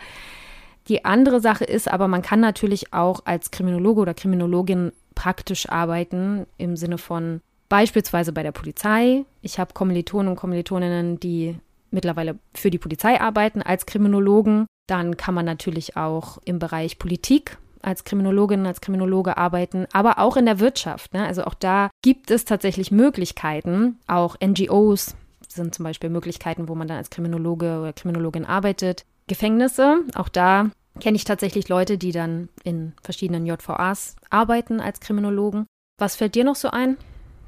[0.88, 6.46] Die andere Sache ist aber, man kann natürlich auch als Kriminologe oder Kriminologin praktisch arbeiten
[6.56, 9.24] im Sinne von beispielsweise bei der Polizei.
[9.42, 11.56] Ich habe Kommilitonen und Kommilitoninnen, die
[11.90, 14.66] mittlerweile für die Polizei arbeiten als Kriminologen.
[14.86, 20.36] Dann kann man natürlich auch im Bereich Politik als Kriminologin, als Kriminologe arbeiten, aber auch
[20.36, 21.14] in der Wirtschaft.
[21.14, 21.26] Ne?
[21.26, 23.98] Also auch da gibt es tatsächlich Möglichkeiten.
[24.06, 25.16] Auch NGOs
[25.48, 29.04] sind zum Beispiel Möglichkeiten, wo man dann als Kriminologe oder Kriminologin arbeitet.
[29.26, 35.66] Gefängnisse, auch da kenne ich tatsächlich Leute, die dann in verschiedenen JVAs arbeiten als Kriminologen.
[35.98, 36.96] Was fällt dir noch so ein?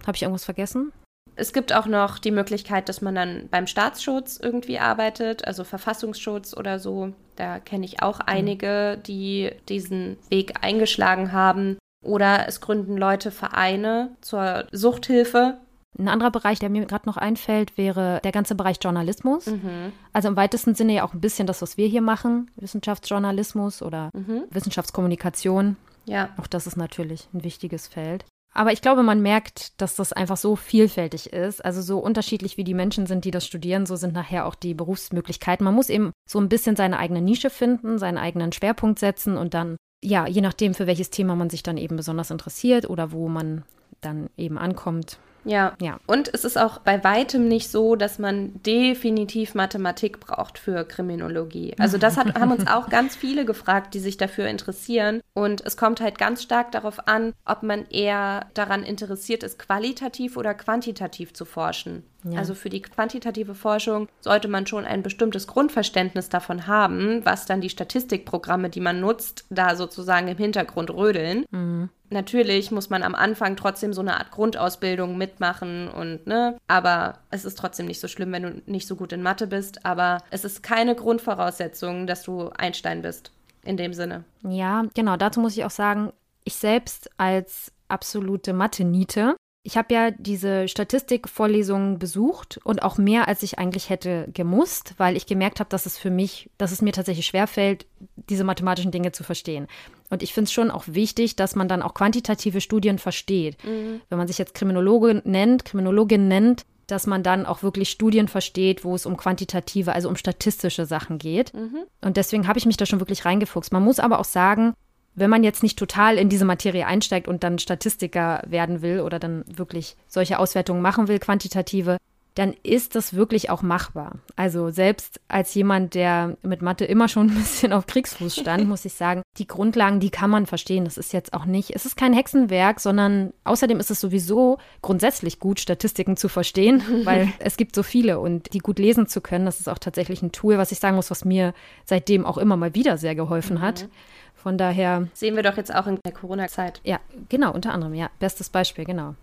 [0.07, 0.93] Habe ich irgendwas vergessen?
[1.35, 6.55] Es gibt auch noch die Möglichkeit, dass man dann beim Staatsschutz irgendwie arbeitet, also Verfassungsschutz
[6.55, 7.15] oder so.
[7.37, 8.25] Da kenne ich auch mhm.
[8.27, 11.79] einige, die diesen Weg eingeschlagen haben.
[12.05, 15.59] Oder es gründen Leute Vereine zur Suchthilfe.
[15.99, 19.47] Ein anderer Bereich, der mir gerade noch einfällt, wäre der ganze Bereich Journalismus.
[19.47, 19.93] Mhm.
[20.13, 24.11] Also im weitesten Sinne ja auch ein bisschen das, was wir hier machen, Wissenschaftsjournalismus oder
[24.15, 24.45] mhm.
[24.51, 25.77] Wissenschaftskommunikation.
[26.07, 26.31] Ja.
[26.39, 28.25] Auch das ist natürlich ein wichtiges Feld.
[28.53, 31.65] Aber ich glaube, man merkt, dass das einfach so vielfältig ist.
[31.65, 34.75] Also so unterschiedlich wie die Menschen sind, die das studieren, so sind nachher auch die
[34.75, 35.65] Berufsmöglichkeiten.
[35.65, 39.55] Man muss eben so ein bisschen seine eigene Nische finden, seinen eigenen Schwerpunkt setzen und
[39.55, 43.29] dann, ja, je nachdem, für welches Thema man sich dann eben besonders interessiert oder wo
[43.29, 43.65] man
[44.03, 45.75] dann eben ankommt, ja.
[45.81, 45.99] ja.
[46.07, 51.75] Und es ist auch bei weitem nicht so, dass man definitiv Mathematik braucht für Kriminologie.
[51.79, 55.21] Also das hat, haben uns auch ganz viele gefragt, die sich dafür interessieren.
[55.35, 60.37] Und es kommt halt ganz stark darauf an, ob man eher daran interessiert ist, qualitativ
[60.37, 62.05] oder quantitativ zu forschen.
[62.25, 62.39] Ja.
[62.39, 67.61] Also für die quantitative Forschung sollte man schon ein bestimmtes Grundverständnis davon haben, was dann
[67.61, 71.45] die Statistikprogramme, die man nutzt, da sozusagen im Hintergrund rödeln.
[71.51, 71.89] Mhm.
[72.11, 77.45] Natürlich muss man am Anfang trotzdem so eine Art Grundausbildung mitmachen und ne, aber es
[77.45, 80.45] ist trotzdem nicht so schlimm, wenn du nicht so gut in Mathe bist, aber es
[80.45, 83.33] ist keine Grundvoraussetzung, dass du Einstein bist
[83.65, 84.25] in dem Sinne.
[84.43, 86.13] Ja, genau, dazu muss ich auch sagen,
[86.45, 93.45] ich selbst als absolute Mathe-Niete ich habe ja diese Statistikvorlesungen besucht und auch mehr, als
[93.45, 96.93] ich eigentlich hätte gemusst, weil ich gemerkt habe, dass es für mich, dass es mir
[96.93, 97.87] tatsächlich schwerfällt,
[98.29, 99.69] diese mathematischen Dinge zu verstehen.
[100.11, 103.57] Und ich finde es schon auch wichtig, dass man dann auch quantitative Studien versteht.
[103.65, 104.01] Mhm.
[104.09, 108.85] Wenn man sich jetzt Kriminologe nennt, Kriminologin nennt, dass man dann auch wirklich Studien versteht,
[108.85, 111.55] wo es um quantitative, also um statistische Sachen geht.
[111.55, 111.85] Mhm.
[112.01, 113.73] Und deswegen habe ich mich da schon wirklich reingefuchst.
[113.73, 114.75] Man muss aber auch sagen,
[115.15, 119.19] wenn man jetzt nicht total in diese Materie einsteigt und dann Statistiker werden will oder
[119.19, 121.99] dann wirklich solche Auswertungen machen will, quantitative,
[122.35, 124.17] dann ist das wirklich auch machbar.
[124.37, 128.85] Also selbst als jemand, der mit Mathe immer schon ein bisschen auf Kriegsfuß stand, muss
[128.85, 130.85] ich sagen, die Grundlagen, die kann man verstehen.
[130.85, 135.39] Das ist jetzt auch nicht, es ist kein Hexenwerk, sondern außerdem ist es sowieso grundsätzlich
[135.39, 139.45] gut, Statistiken zu verstehen, weil es gibt so viele und die gut lesen zu können,
[139.45, 141.53] das ist auch tatsächlich ein Tool, was ich sagen muss, was mir
[141.85, 143.85] seitdem auch immer mal wieder sehr geholfen hat.
[143.85, 143.91] Mhm.
[144.35, 145.07] Von daher.
[145.13, 146.81] Sehen wir doch jetzt auch in der Corona-Zeit.
[146.83, 148.11] Ja, genau, unter anderem, ja.
[148.19, 149.15] Bestes Beispiel, genau.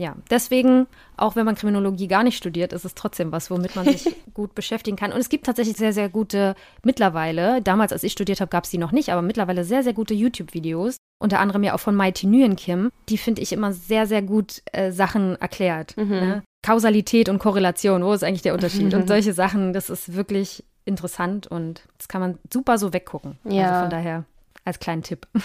[0.00, 0.86] Ja, deswegen,
[1.18, 4.54] auch wenn man Kriminologie gar nicht studiert, ist es trotzdem was, womit man sich gut
[4.54, 5.12] beschäftigen kann.
[5.12, 8.70] Und es gibt tatsächlich sehr, sehr gute, mittlerweile, damals als ich studiert habe, gab es
[8.70, 10.96] die noch nicht, aber mittlerweile sehr, sehr gute YouTube-Videos.
[11.22, 12.90] Unter anderem ja auch von Mighty Nguyen Kim.
[13.10, 15.94] Die finde ich immer sehr, sehr gut äh, Sachen erklärt.
[15.98, 16.08] Mhm.
[16.08, 16.42] Ne?
[16.64, 18.94] Kausalität und Korrelation, wo ist eigentlich der Unterschied?
[18.94, 23.38] und solche Sachen, das ist wirklich interessant und das kann man super so weggucken.
[23.44, 23.68] Also ja.
[23.68, 24.24] Also von daher
[24.64, 25.26] als kleinen Tipp.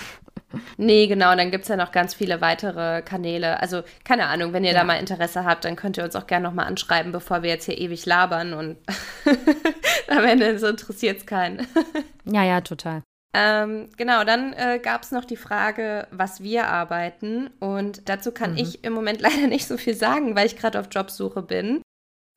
[0.78, 3.60] Nee, genau, dann gibt es ja noch ganz viele weitere Kanäle.
[3.60, 4.80] Also, keine Ahnung, wenn ihr ja.
[4.80, 7.66] da mal Interesse habt, dann könnt ihr uns auch gerne nochmal anschreiben, bevor wir jetzt
[7.66, 8.78] hier ewig labern und
[10.08, 11.68] am Ende so interessiert es keinen.
[12.26, 13.02] ja, ja, total.
[13.34, 17.50] Ähm, genau, dann äh, gab es noch die Frage, was wir arbeiten.
[17.60, 18.58] Und dazu kann mhm.
[18.58, 21.82] ich im Moment leider nicht so viel sagen, weil ich gerade auf Jobsuche bin.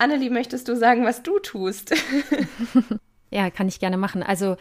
[0.01, 1.95] Annelie, möchtest du sagen, was du tust?
[3.31, 4.23] ja, kann ich gerne machen.
[4.23, 4.57] Also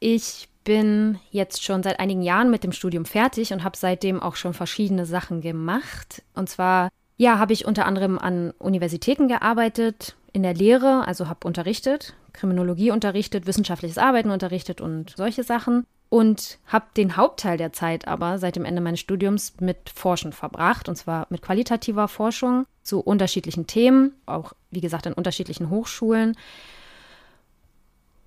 [0.00, 4.36] ich bin jetzt schon seit einigen Jahren mit dem Studium fertig und habe seitdem auch
[4.36, 6.22] schon verschiedene Sachen gemacht.
[6.34, 11.46] Und zwar, ja, habe ich unter anderem an Universitäten gearbeitet, in der Lehre, also habe
[11.46, 15.86] unterrichtet, Kriminologie unterrichtet, wissenschaftliches Arbeiten unterrichtet und solche Sachen.
[16.10, 20.88] Und habe den Hauptteil der Zeit aber seit dem Ende meines Studiums mit Forschen verbracht,
[20.88, 26.36] und zwar mit qualitativer Forschung zu unterschiedlichen Themen, auch wie gesagt an unterschiedlichen Hochschulen.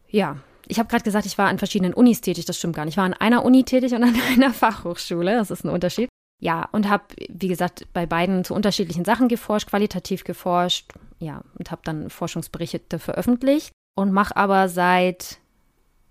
[0.09, 2.93] Ja, ich habe gerade gesagt, ich war an verschiedenen Unis tätig, das stimmt gar nicht.
[2.93, 6.09] Ich war an einer Uni tätig und an einer Fachhochschule, das ist ein Unterschied.
[6.39, 11.71] Ja, und habe, wie gesagt, bei beiden zu unterschiedlichen Sachen geforscht, qualitativ geforscht, ja, und
[11.71, 15.39] habe dann Forschungsberichte veröffentlicht und mache aber seit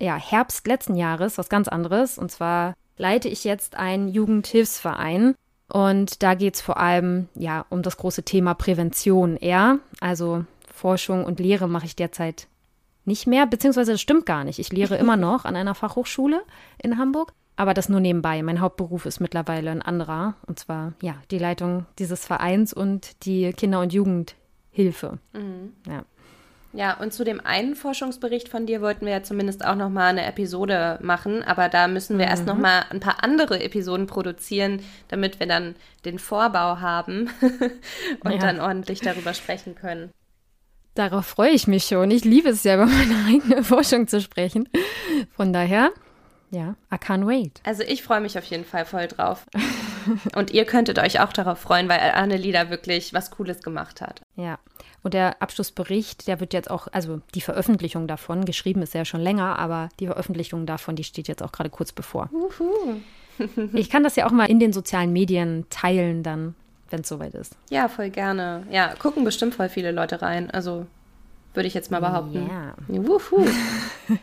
[0.00, 2.18] ja, Herbst letzten Jahres was ganz anderes.
[2.18, 5.34] Und zwar leite ich jetzt einen Jugendhilfsverein.
[5.72, 9.78] Und da geht es vor allem ja um das große Thema Prävention eher.
[10.00, 12.48] Also Forschung und Lehre mache ich derzeit
[13.06, 14.58] nicht mehr, beziehungsweise das stimmt gar nicht.
[14.58, 16.42] Ich lehre immer noch an einer Fachhochschule
[16.82, 18.42] in Hamburg, aber das nur nebenbei.
[18.42, 23.52] Mein Hauptberuf ist mittlerweile ein anderer, und zwar ja die Leitung dieses Vereins und die
[23.52, 25.18] Kinder- und Jugendhilfe.
[25.32, 25.72] Mhm.
[25.88, 26.04] Ja.
[26.76, 30.08] Ja, und zu dem einen Forschungsbericht von dir wollten wir ja zumindest auch noch mal
[30.08, 32.30] eine Episode machen, aber da müssen wir mhm.
[32.30, 37.30] erst noch mal ein paar andere Episoden produzieren, damit wir dann den Vorbau haben
[38.20, 38.38] und ja.
[38.38, 40.10] dann ordentlich darüber sprechen können.
[40.96, 42.10] Darauf freue ich mich schon.
[42.10, 44.68] Ich liebe es ja, über meine eigene Forschung zu sprechen.
[45.36, 45.90] Von daher,
[46.50, 47.60] ja, I can't wait.
[47.64, 49.46] Also ich freue mich auf jeden Fall voll drauf.
[50.34, 54.22] Und ihr könntet euch auch darauf freuen, weil Annelie da wirklich was Cooles gemacht hat.
[54.36, 54.58] Ja.
[55.02, 59.20] Und der Abschlussbericht, der wird jetzt auch, also die Veröffentlichung davon, geschrieben ist ja schon
[59.20, 62.30] länger, aber die Veröffentlichung davon, die steht jetzt auch gerade kurz bevor.
[62.32, 63.00] Uhu.
[63.74, 66.54] ich kann das ja auch mal in den sozialen Medien teilen dann,
[66.90, 67.56] wenn es soweit ist.
[67.70, 68.64] Ja, voll gerne.
[68.70, 70.50] Ja, gucken bestimmt voll viele Leute rein.
[70.50, 70.86] Also
[71.54, 72.48] würde ich jetzt mal behaupten.
[72.48, 72.74] Ja.
[72.88, 73.46] Wuhu.
[74.08, 74.18] Ein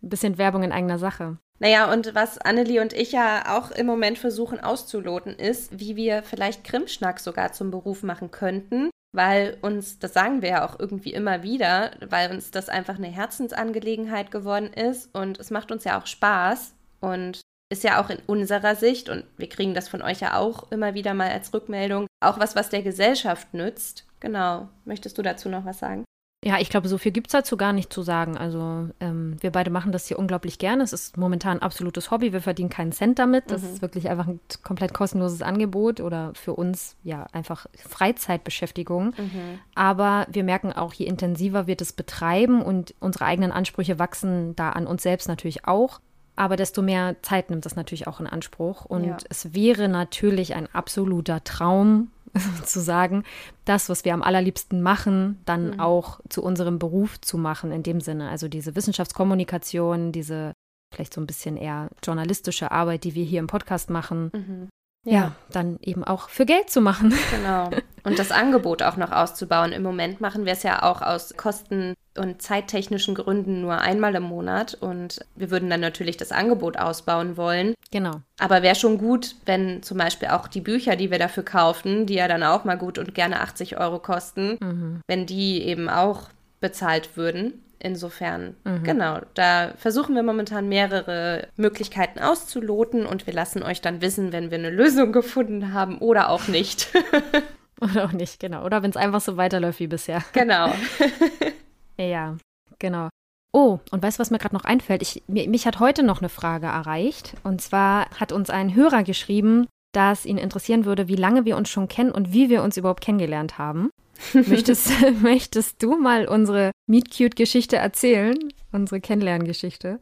[0.00, 1.38] bisschen Werbung in eigener Sache.
[1.58, 6.22] Naja, und was Annelie und ich ja auch im Moment versuchen auszuloten, ist, wie wir
[6.22, 11.12] vielleicht Krimschnack sogar zum Beruf machen könnten, weil uns, das sagen wir ja auch irgendwie
[11.12, 16.00] immer wieder, weil uns das einfach eine Herzensangelegenheit geworden ist und es macht uns ja
[16.00, 20.20] auch Spaß und ist ja auch in unserer Sicht, und wir kriegen das von euch
[20.20, 24.06] ja auch immer wieder mal als Rückmeldung, auch was, was der Gesellschaft nützt.
[24.18, 24.68] Genau.
[24.84, 26.04] Möchtest du dazu noch was sagen?
[26.42, 28.38] Ja, ich glaube, so viel gibt es dazu gar nicht zu sagen.
[28.38, 30.82] Also ähm, wir beide machen das hier unglaublich gerne.
[30.82, 32.32] Es ist momentan ein absolutes Hobby.
[32.32, 33.50] Wir verdienen keinen Cent damit.
[33.50, 33.68] Das mhm.
[33.68, 39.12] ist wirklich einfach ein komplett kostenloses Angebot oder für uns ja einfach Freizeitbeschäftigung.
[39.18, 39.60] Mhm.
[39.74, 44.70] Aber wir merken auch, je intensiver wir das betreiben und unsere eigenen Ansprüche wachsen da
[44.70, 46.00] an uns selbst natürlich auch,
[46.36, 48.84] aber desto mehr Zeit nimmt das natürlich auch in Anspruch.
[48.84, 49.16] Und ja.
[49.28, 52.10] es wäre natürlich ein absoluter Traum,
[52.64, 53.24] zu sagen,
[53.64, 55.80] das, was wir am allerliebsten machen, dann mhm.
[55.80, 58.28] auch zu unserem Beruf zu machen, in dem Sinne.
[58.28, 60.52] Also diese Wissenschaftskommunikation, diese
[60.94, 64.68] vielleicht so ein bisschen eher journalistische Arbeit, die wir hier im Podcast machen, mhm
[65.04, 65.12] ja.
[65.12, 65.32] ja.
[65.50, 67.14] dann eben auch für Geld zu machen.
[67.30, 67.70] Genau.
[68.04, 69.72] Und das Angebot auch noch auszubauen.
[69.72, 74.24] Im Moment machen wir es ja auch aus Kosten- und zeittechnischen Gründen nur einmal im
[74.24, 74.74] Monat.
[74.74, 77.74] Und wir würden dann natürlich das Angebot ausbauen wollen.
[77.90, 78.20] Genau.
[78.38, 82.14] Aber wäre schon gut, wenn zum Beispiel auch die Bücher, die wir dafür kaufen, die
[82.14, 85.00] ja dann auch mal gut und gerne 80 Euro kosten, mhm.
[85.06, 86.28] wenn die eben auch
[86.60, 87.64] bezahlt würden.
[87.82, 88.82] Insofern, mhm.
[88.82, 94.50] genau, da versuchen wir momentan mehrere Möglichkeiten auszuloten und wir lassen euch dann wissen, wenn
[94.50, 96.88] wir eine Lösung gefunden haben oder auch nicht.
[97.80, 98.64] oder auch nicht, genau.
[98.66, 100.22] Oder wenn es einfach so weiterläuft wie bisher.
[100.34, 100.74] Genau.
[102.08, 102.36] ja,
[102.78, 103.08] genau.
[103.52, 105.02] Oh, und weißt du, was mir gerade noch einfällt?
[105.02, 107.34] Ich, mich hat heute noch eine Frage erreicht.
[107.42, 111.68] Und zwar hat uns ein Hörer geschrieben, dass ihn interessieren würde, wie lange wir uns
[111.68, 113.90] schon kennen und wie wir uns überhaupt kennengelernt haben.
[114.32, 118.36] möchtest, möchtest du mal unsere Meet Cute Geschichte erzählen?
[118.72, 119.98] Unsere Kennenlerngeschichte?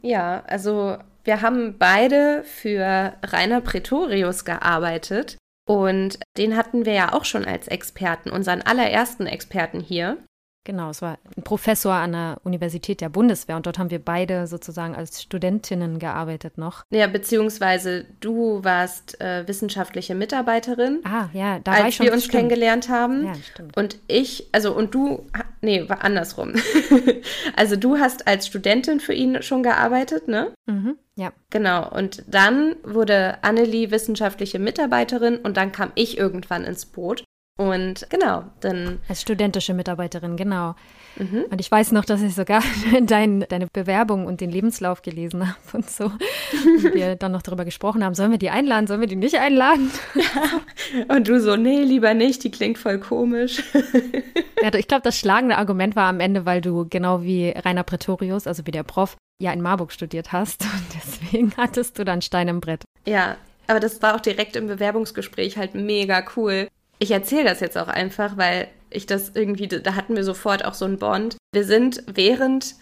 [0.00, 5.36] Ja, also wir haben beide für Rainer Pretorius gearbeitet
[5.68, 10.18] und den hatten wir ja auch schon als Experten, unseren allerersten Experten hier.
[10.66, 14.48] Genau, es war ein Professor an der Universität der Bundeswehr und dort haben wir beide
[14.48, 16.82] sozusagen als Studentinnen gearbeitet noch.
[16.90, 21.02] Ja, beziehungsweise du warst äh, wissenschaftliche Mitarbeiterin.
[21.04, 22.32] Ah, ja, da als war ich schon, wir uns stimmt.
[22.32, 23.26] kennengelernt haben.
[23.26, 23.76] Ja, stimmt.
[23.76, 25.24] Und ich, also und du,
[25.60, 26.54] nee, war andersrum.
[27.56, 30.52] also du hast als Studentin für ihn schon gearbeitet, ne?
[30.66, 31.32] Mhm, ja.
[31.50, 31.88] Genau.
[31.94, 37.22] Und dann wurde Annelie wissenschaftliche Mitarbeiterin und dann kam ich irgendwann ins Boot.
[37.56, 39.00] Und genau, dann.
[39.08, 40.74] Als studentische Mitarbeiterin, genau.
[41.16, 41.46] Mhm.
[41.50, 42.62] Und ich weiß noch, dass ich sogar
[43.02, 46.04] dein, deine Bewerbung und den Lebenslauf gelesen habe und so.
[46.04, 49.38] Und wir dann noch darüber gesprochen haben, sollen wir die einladen, sollen wir die nicht
[49.38, 49.90] einladen?
[51.08, 53.62] und du so, nee, lieber nicht, die klingt voll komisch.
[54.62, 58.46] ja, ich glaube, das schlagende Argument war am Ende, weil du genau wie Rainer Pretorius,
[58.46, 60.62] also wie der Prof, ja in Marburg studiert hast.
[60.62, 62.84] Und deswegen hattest du dann Stein im Brett.
[63.06, 67.76] Ja, aber das war auch direkt im Bewerbungsgespräch halt mega cool ich erzähle das jetzt
[67.76, 71.36] auch einfach, weil ich das irgendwie, da hatten wir sofort auch so einen Bond.
[71.52, 72.74] Wir sind während,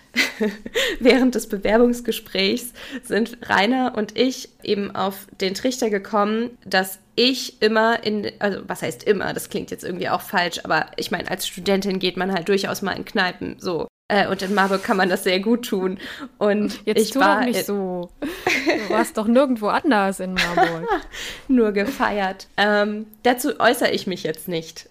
[1.01, 2.73] während des Bewerbungsgesprächs
[3.03, 8.83] sind Rainer und ich eben auf den Trichter gekommen, dass ich immer in, also was
[8.83, 12.33] heißt immer, das klingt jetzt irgendwie auch falsch, aber ich meine, als Studentin geht man
[12.33, 13.87] halt durchaus mal in Kneipen, so.
[14.09, 15.99] Äh, und in Marburg kann man das sehr gut tun.
[16.37, 18.11] Und Jetzt ich tu war doch nicht so.
[18.67, 20.89] Du warst doch nirgendwo anders in Marburg.
[21.49, 22.49] nur gefeiert.
[22.57, 24.89] Ähm, dazu äußere ich mich jetzt nicht.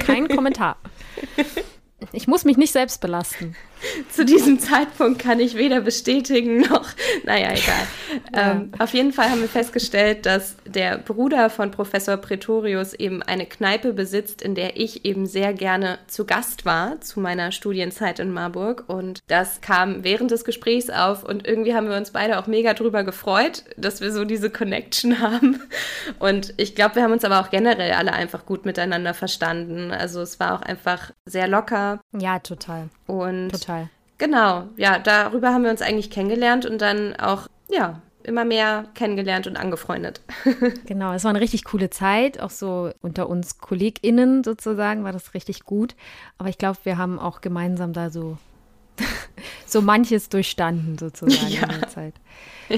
[0.00, 0.76] Kein Kommentar.
[2.12, 3.56] Ich muss mich nicht selbst belasten.
[4.10, 6.88] Zu diesem Zeitpunkt kann ich weder bestätigen noch,
[7.24, 7.86] naja, egal.
[8.34, 8.52] Ja.
[8.52, 13.46] Ähm, auf jeden Fall haben wir festgestellt, dass der Bruder von Professor Pretorius eben eine
[13.46, 18.32] Kneipe besitzt, in der ich eben sehr gerne zu Gast war zu meiner Studienzeit in
[18.32, 18.84] Marburg.
[18.86, 22.74] Und das kam während des Gesprächs auf und irgendwie haben wir uns beide auch mega
[22.74, 25.60] drüber gefreut, dass wir so diese Connection haben.
[26.18, 29.90] Und ich glaube, wir haben uns aber auch generell alle einfach gut miteinander verstanden.
[29.90, 32.00] Also es war auch einfach sehr locker.
[32.12, 32.88] Ja, total.
[33.06, 33.88] Und total.
[34.18, 39.46] Genau, ja, darüber haben wir uns eigentlich kennengelernt und dann auch, ja, immer mehr kennengelernt
[39.46, 40.22] und angefreundet.
[40.86, 45.34] genau, es war eine richtig coole Zeit, auch so unter uns KollegInnen sozusagen war das
[45.34, 45.94] richtig gut.
[46.38, 48.38] Aber ich glaube, wir haben auch gemeinsam da so,
[49.66, 51.64] so manches durchstanden sozusagen ja.
[51.64, 52.14] in der Zeit.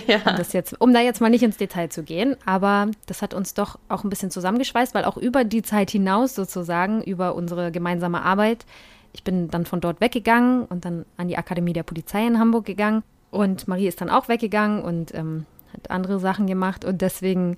[0.09, 0.17] Ja.
[0.29, 3.35] Um, das jetzt, um da jetzt mal nicht ins Detail zu gehen, aber das hat
[3.35, 7.71] uns doch auch ein bisschen zusammengeschweißt, weil auch über die Zeit hinaus sozusagen, über unsere
[7.71, 8.67] gemeinsame Arbeit,
[9.17, 12.67] ich bin dann von dort weggegangen und dann an die Akademie der Polizei in Hamburg
[12.67, 13.03] gegangen.
[13.31, 16.85] Und Marie ist dann auch weggegangen und ähm, hat andere Sachen gemacht.
[16.85, 17.57] Und deswegen,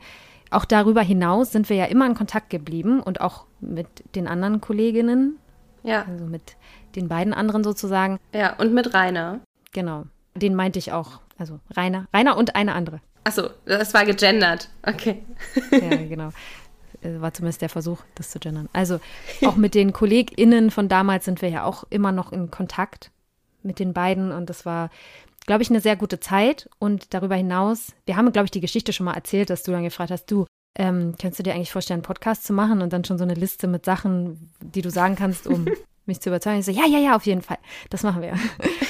[0.50, 4.60] auch darüber hinaus sind wir ja immer in Kontakt geblieben und auch mit den anderen
[4.60, 5.36] Kolleginnen.
[5.82, 6.04] Ja.
[6.08, 6.56] Also mit
[6.94, 8.20] den beiden anderen sozusagen.
[8.32, 9.40] Ja, und mit Rainer.
[9.72, 10.04] Genau.
[10.36, 11.18] Den meinte ich auch.
[11.38, 12.06] Also Rainer.
[12.14, 13.00] Rainer und eine andere.
[13.24, 14.68] Achso, das war gegendert.
[14.86, 15.24] Okay.
[15.72, 16.30] ja, genau.
[17.02, 18.68] Äh, war zumindest der Versuch, das zu gendern.
[18.72, 19.00] Also
[19.44, 23.10] auch mit den KollegInnen von damals sind wir ja auch immer noch in Kontakt
[23.62, 24.90] mit den beiden und das war,
[25.46, 26.68] glaube ich, eine sehr gute Zeit.
[26.78, 29.82] Und darüber hinaus, wir haben, glaube ich, die Geschichte schon mal erzählt, dass du dann
[29.82, 33.04] gefragt hast, du, ähm, kannst du dir eigentlich vorstellen, einen Podcast zu machen und dann
[33.04, 35.66] schon so eine Liste mit Sachen, die du sagen kannst, um
[36.06, 36.60] mich zu überzeugen?
[36.60, 37.58] Ich so, ja, ja, ja, auf jeden Fall.
[37.90, 38.34] Das machen wir.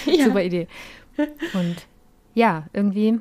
[0.06, 0.24] Ja.
[0.24, 0.68] Super Idee.
[1.52, 1.86] Und
[2.32, 3.20] ja, irgendwie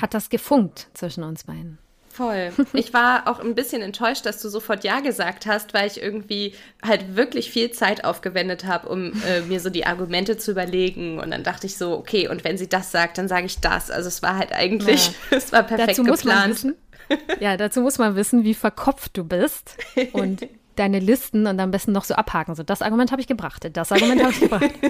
[0.00, 1.76] hat das gefunkt zwischen uns beiden.
[2.16, 2.50] Voll.
[2.72, 6.54] Ich war auch ein bisschen enttäuscht, dass du sofort Ja gesagt hast, weil ich irgendwie
[6.82, 11.20] halt wirklich viel Zeit aufgewendet habe, um äh, mir so die Argumente zu überlegen.
[11.20, 13.90] Und dann dachte ich so, okay, und wenn sie das sagt, dann sage ich das.
[13.90, 15.12] Also es war halt eigentlich, ja.
[15.36, 16.48] es war perfekt dazu geplant.
[16.48, 16.74] Muss man
[17.10, 19.76] wissen, ja, dazu muss man wissen, wie verkopft du bist
[20.12, 22.54] und deine Listen und am besten noch so abhaken.
[22.54, 24.70] So, das Argument habe ich gebracht, das Argument habe ich gebracht.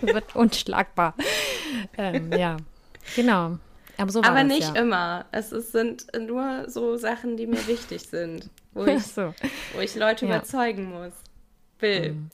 [0.00, 1.14] Das wird unschlagbar.
[1.96, 2.56] Ähm, ja,
[3.16, 3.58] genau.
[3.98, 4.80] Aber, so Aber nicht ja.
[4.80, 5.26] immer.
[5.32, 9.34] Es ist, sind nur so Sachen, die mir wichtig sind, wo ich, so.
[9.74, 10.36] wo ich Leute ja.
[10.36, 11.12] überzeugen muss.
[11.80, 12.12] Will.
[12.12, 12.30] Mhm.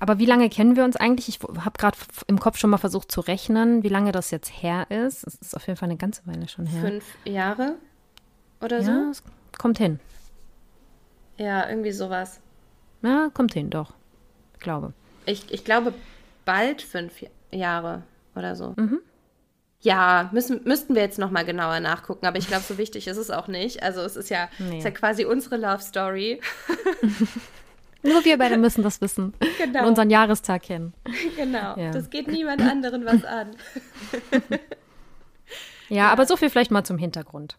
[0.00, 1.28] Aber wie lange kennen wir uns eigentlich?
[1.28, 1.96] Ich habe gerade
[2.28, 5.26] im Kopf schon mal versucht zu rechnen, wie lange das jetzt her ist.
[5.26, 6.80] Es ist auf jeden Fall eine ganze Weile schon her.
[6.80, 7.74] Fünf Jahre
[8.60, 9.22] oder ja, so?
[9.56, 9.98] kommt hin.
[11.36, 12.40] Ja, irgendwie sowas.
[13.02, 13.92] Ja, kommt hin, doch.
[14.54, 14.92] Ich glaube.
[15.26, 15.94] Ich, ich glaube
[16.44, 18.02] bald fünf Jahre
[18.34, 18.74] oder so.
[18.76, 19.00] Mhm.
[19.80, 23.30] Ja, müssen, müssten wir jetzt nochmal genauer nachgucken, aber ich glaube, so wichtig ist es
[23.30, 23.82] auch nicht.
[23.82, 24.78] Also es ist ja, nee.
[24.78, 26.40] ist ja quasi unsere Love Story.
[28.02, 29.34] Nur wir beide müssen das wissen.
[29.58, 29.80] Genau.
[29.82, 30.94] Und unseren Jahrestag kennen.
[31.36, 31.76] Genau.
[31.76, 31.92] Ja.
[31.92, 33.50] Das geht niemand anderen was an.
[34.30, 34.58] ja,
[35.88, 37.56] ja, aber so viel vielleicht mal zum Hintergrund.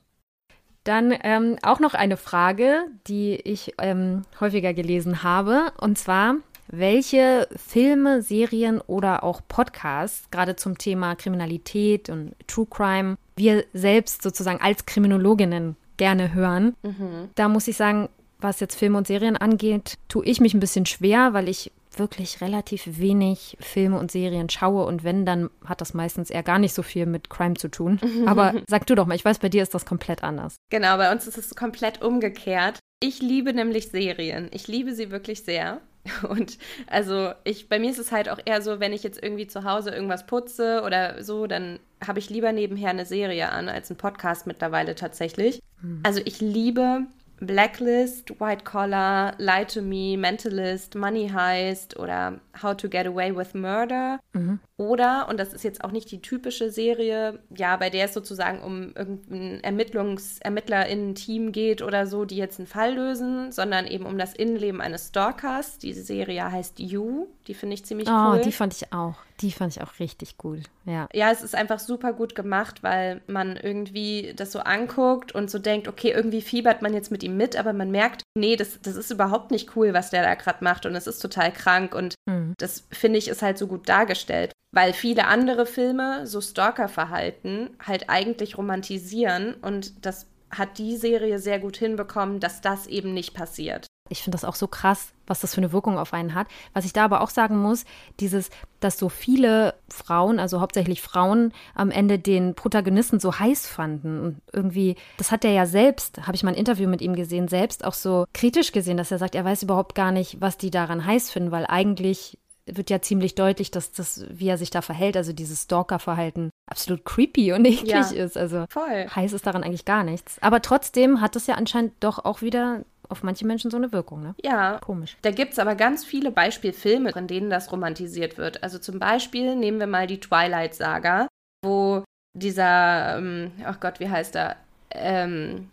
[0.84, 5.72] Dann ähm, auch noch eine Frage, die ich ähm, häufiger gelesen habe.
[5.80, 6.36] Und zwar,
[6.72, 14.22] welche Filme, Serien oder auch Podcasts gerade zum Thema Kriminalität und True Crime wir selbst
[14.22, 16.76] sozusagen als Kriminologinnen gerne hören.
[16.84, 17.30] Mhm.
[17.36, 20.86] Da muss ich sagen, was jetzt Filme und Serien angeht, tue ich mich ein bisschen
[20.86, 25.94] schwer, weil ich wirklich relativ wenig Filme und Serien schaue und wenn, dann hat das
[25.94, 28.00] meistens eher gar nicht so viel mit Crime zu tun.
[28.26, 30.56] Aber sag du doch mal, ich weiß, bei dir ist das komplett anders.
[30.70, 32.80] Genau, bei uns ist es komplett umgekehrt.
[33.02, 34.50] Ich liebe nämlich Serien.
[34.52, 35.82] Ich liebe sie wirklich sehr.
[36.28, 36.58] Und
[36.88, 39.64] also ich, bei mir ist es halt auch eher so, wenn ich jetzt irgendwie zu
[39.64, 43.98] Hause irgendwas putze oder so, dann habe ich lieber nebenher eine Serie an als einen
[43.98, 45.62] Podcast mittlerweile tatsächlich.
[45.82, 46.02] Mhm.
[46.04, 47.02] Also ich liebe
[47.40, 53.54] Blacklist, White Collar, Lie to Me, Mentalist, Money Heist oder How to Get Away with
[53.54, 54.20] Murder.
[54.34, 54.60] Mhm.
[54.78, 58.62] Oder, und das ist jetzt auch nicht die typische Serie, ja, bei der es sozusagen
[58.62, 64.18] um irgendein Ermittlungs-, ErmittlerInnen-Team geht oder so, die jetzt einen Fall lösen, sondern eben um
[64.18, 65.80] das Innenleben eines Stalkers.
[65.80, 68.42] Diese Serie heißt You, die finde ich ziemlich oh, cool.
[68.42, 69.16] die fand ich auch.
[69.42, 71.08] Die fand ich auch richtig gut, ja.
[71.14, 75.60] Ja, es ist einfach super gut gemacht, weil man irgendwie das so anguckt und so
[75.60, 78.96] denkt, okay, irgendwie fiebert man jetzt mit ihm mit, aber man merkt, nee, das, das
[78.96, 82.16] ist überhaupt nicht cool, was der da gerade macht und es ist total krank und
[82.26, 82.54] mhm.
[82.58, 84.52] das finde ich ist halt so gut dargestellt.
[84.72, 91.60] Weil viele andere Filme so Stalker-Verhalten halt eigentlich romantisieren und das hat die Serie sehr
[91.60, 93.88] gut hinbekommen, dass das eben nicht passiert.
[94.10, 96.48] Ich finde das auch so krass, was das für eine Wirkung auf einen hat.
[96.74, 97.86] Was ich da aber auch sagen muss,
[98.20, 98.50] dieses,
[98.80, 104.20] dass so viele Frauen, also hauptsächlich Frauen, am Ende den Protagonisten so heiß fanden.
[104.20, 107.48] Und irgendwie, das hat er ja selbst, habe ich mal ein Interview mit ihm gesehen,
[107.48, 110.72] selbst auch so kritisch gesehen, dass er sagt, er weiß überhaupt gar nicht, was die
[110.72, 112.38] daran heiß finden, weil eigentlich
[112.78, 117.06] wird ja ziemlich deutlich, dass das, wie er sich da verhält, also dieses Stalker-Verhalten, absolut
[117.06, 118.38] creepy und eklig ja, ist.
[118.38, 119.08] Also voll.
[119.08, 120.38] heiß ist daran eigentlich gar nichts.
[120.42, 124.22] Aber trotzdem hat das ja anscheinend doch auch wieder auf manche Menschen so eine Wirkung,
[124.22, 124.36] ne?
[124.44, 124.78] Ja.
[124.80, 125.18] Komisch.
[125.22, 128.64] Da gibt es aber ganz viele Beispielfilme, in denen das romantisiert wird.
[128.64, 131.28] Also zum Beispiel nehmen wir mal die Twilight-Saga,
[131.64, 132.04] wo
[132.34, 134.56] dieser, ähm, ach oh Gott, wie heißt er?
[134.92, 135.70] Ähm,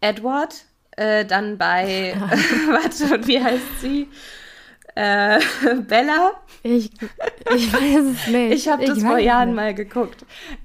[0.00, 2.14] Edward äh, dann bei,
[2.70, 4.08] warte, wie heißt sie?
[4.94, 5.40] Äh,
[5.88, 6.32] Bella.
[6.62, 6.90] Ich,
[7.54, 8.52] ich weiß es nicht.
[8.52, 9.56] Ich habe das vor Jahren nicht.
[9.56, 10.24] mal geguckt,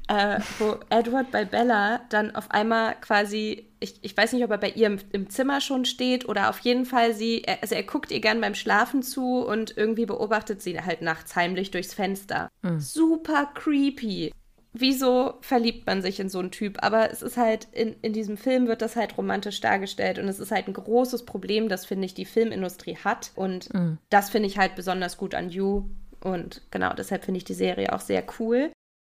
[0.10, 4.58] äh, wo Edward bei Bella dann auf einmal quasi, ich, ich weiß nicht, ob er
[4.58, 8.12] bei ihr im, im, Zimmer schon steht oder auf jeden Fall sie, also er guckt
[8.12, 12.50] ihr gern beim Schlafen zu und irgendwie beobachtet sie halt nachts heimlich durchs Fenster.
[12.64, 12.80] Mhm.
[12.80, 14.32] Super creepy
[14.80, 16.84] wieso verliebt man sich in so einen Typ?
[16.84, 20.40] Aber es ist halt, in, in diesem Film wird das halt romantisch dargestellt und es
[20.40, 23.98] ist halt ein großes Problem, das finde ich die Filmindustrie hat und mhm.
[24.10, 25.86] das finde ich halt besonders gut an You
[26.22, 28.72] und genau deshalb finde ich die Serie auch sehr cool.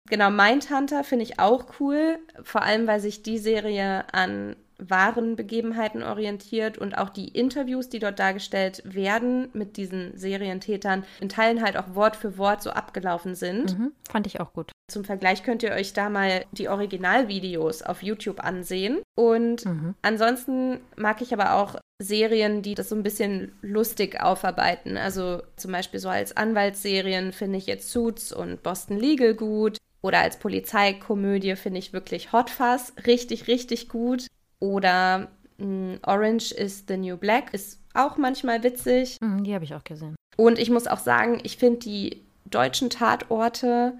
[0.09, 6.03] Genau, Mindhunter finde ich auch cool, vor allem weil sich die Serie an wahren Begebenheiten
[6.03, 11.77] orientiert und auch die Interviews, die dort dargestellt werden mit diesen Serientätern, in Teilen halt
[11.77, 13.79] auch Wort für Wort so abgelaufen sind.
[13.79, 14.73] Mhm, fand ich auch gut.
[14.91, 19.01] Zum Vergleich könnt ihr euch da mal die Originalvideos auf YouTube ansehen.
[19.17, 19.95] Und mhm.
[20.03, 24.97] ansonsten mag ich aber auch Serien, die das so ein bisschen lustig aufarbeiten.
[24.97, 29.77] Also zum Beispiel so als Anwaltsserien finde ich jetzt Suits und Boston Legal gut.
[30.03, 34.27] Oder als Polizeikomödie finde ich wirklich Hot Fuzz richtig, richtig gut.
[34.59, 39.17] Oder mh, hm, Orange is the New Black ist auch manchmal witzig.
[39.21, 40.17] Mhm, die habe ich auch gesehen.
[40.37, 43.99] Und ich muss auch sagen, ich finde die deutschen Tatorte,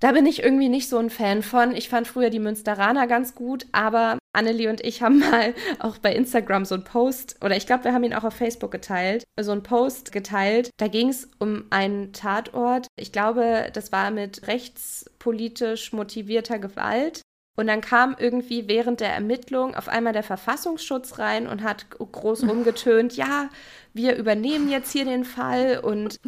[0.00, 1.76] da bin ich irgendwie nicht so ein Fan von.
[1.76, 6.14] Ich fand früher die Münsteraner ganz gut, aber Annelie und ich haben mal auch bei
[6.14, 9.52] Instagram so einen Post, oder ich glaube, wir haben ihn auch auf Facebook geteilt, so
[9.52, 10.70] einen Post geteilt.
[10.78, 12.86] Da ging es um einen Tatort.
[12.96, 17.22] Ich glaube, das war mit rechtspolitisch motivierter Gewalt.
[17.54, 22.44] Und dann kam irgendwie während der Ermittlung auf einmal der Verfassungsschutz rein und hat groß
[22.48, 23.50] rumgetönt, ja,
[23.92, 26.18] wir übernehmen jetzt hier den Fall und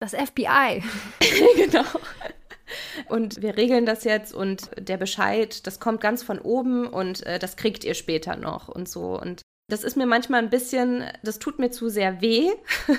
[0.00, 0.82] das FBI.
[1.56, 1.84] genau.
[3.08, 7.38] Und wir regeln das jetzt und der Bescheid, das kommt ganz von oben und äh,
[7.38, 9.20] das kriegt ihr später noch und so.
[9.20, 12.50] Und das ist mir manchmal ein bisschen, das tut mir zu sehr weh,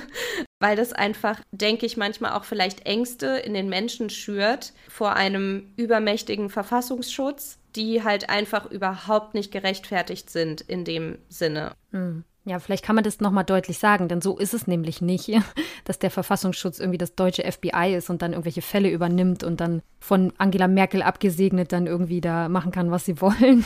[0.59, 5.73] weil das einfach, denke ich, manchmal auch vielleicht Ängste in den Menschen schürt vor einem
[5.75, 11.73] übermächtigen Verfassungsschutz die halt einfach überhaupt nicht gerechtfertigt sind in dem Sinne.
[11.91, 12.23] Hm.
[12.43, 15.29] Ja, vielleicht kann man das nochmal deutlich sagen, denn so ist es nämlich nicht,
[15.85, 19.81] dass der Verfassungsschutz irgendwie das deutsche FBI ist und dann irgendwelche Fälle übernimmt und dann
[19.99, 23.63] von Angela Merkel abgesegnet dann irgendwie da machen kann, was sie wollen.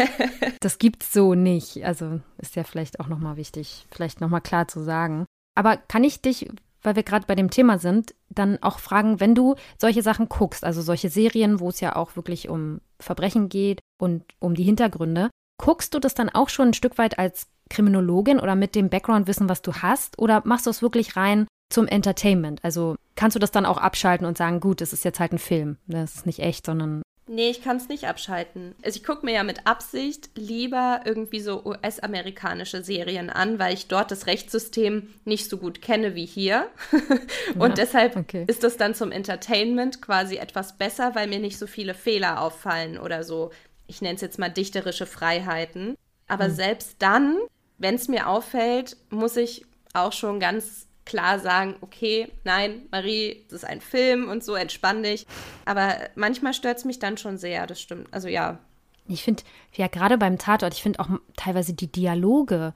[0.60, 1.84] das gibt's so nicht.
[1.84, 5.24] Also ist ja vielleicht auch nochmal wichtig, vielleicht nochmal klar zu sagen.
[5.54, 6.48] Aber kann ich dich
[6.82, 10.64] weil wir gerade bei dem Thema sind, dann auch fragen, wenn du solche Sachen guckst,
[10.64, 15.30] also solche Serien, wo es ja auch wirklich um Verbrechen geht und um die Hintergründe,
[15.60, 19.48] guckst du das dann auch schon ein Stück weit als Kriminologin oder mit dem Background-Wissen,
[19.48, 22.60] was du hast, oder machst du es wirklich rein zum Entertainment?
[22.62, 25.38] Also kannst du das dann auch abschalten und sagen, gut, das ist jetzt halt ein
[25.38, 28.74] Film, das ist nicht echt, sondern Nee, ich kann es nicht abschalten.
[28.82, 33.86] Also ich gucke mir ja mit Absicht lieber irgendwie so US-amerikanische Serien an, weil ich
[33.86, 36.68] dort das Rechtssystem nicht so gut kenne wie hier.
[37.58, 38.44] Und ja, deshalb okay.
[38.46, 42.98] ist das dann zum Entertainment quasi etwas besser, weil mir nicht so viele Fehler auffallen
[42.98, 43.50] oder so.
[43.86, 45.96] Ich nenne es jetzt mal dichterische Freiheiten.
[46.28, 46.54] Aber mhm.
[46.54, 47.36] selbst dann,
[47.78, 49.64] wenn es mir auffällt, muss ich
[49.94, 55.02] auch schon ganz klar sagen, okay, nein, Marie, das ist ein Film und so, entspann
[55.02, 55.26] dich.
[55.64, 58.12] Aber manchmal stört es mich dann schon sehr, das stimmt.
[58.12, 58.58] Also ja.
[59.06, 62.74] Ich finde, ja, gerade beim Tatort, ich finde auch teilweise die Dialoge,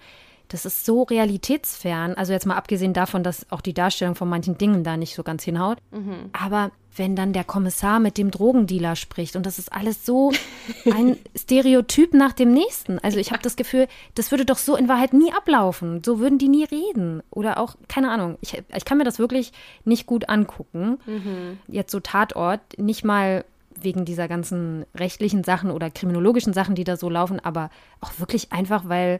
[0.52, 2.14] das ist so realitätsfern.
[2.14, 5.22] Also jetzt mal abgesehen davon, dass auch die Darstellung von manchen Dingen da nicht so
[5.22, 5.78] ganz hinhaut.
[5.90, 6.30] Mhm.
[6.32, 10.30] Aber wenn dann der Kommissar mit dem Drogendealer spricht und das ist alles so
[10.92, 12.98] ein Stereotyp nach dem nächsten.
[12.98, 16.02] Also ich habe das Gefühl, das würde doch so in Wahrheit nie ablaufen.
[16.04, 17.22] So würden die nie reden.
[17.30, 19.52] Oder auch, keine Ahnung, ich, ich kann mir das wirklich
[19.86, 20.98] nicht gut angucken.
[21.06, 21.58] Mhm.
[21.66, 23.46] Jetzt so Tatort, nicht mal
[23.80, 27.70] wegen dieser ganzen rechtlichen Sachen oder kriminologischen Sachen, die da so laufen, aber
[28.02, 29.18] auch wirklich einfach, weil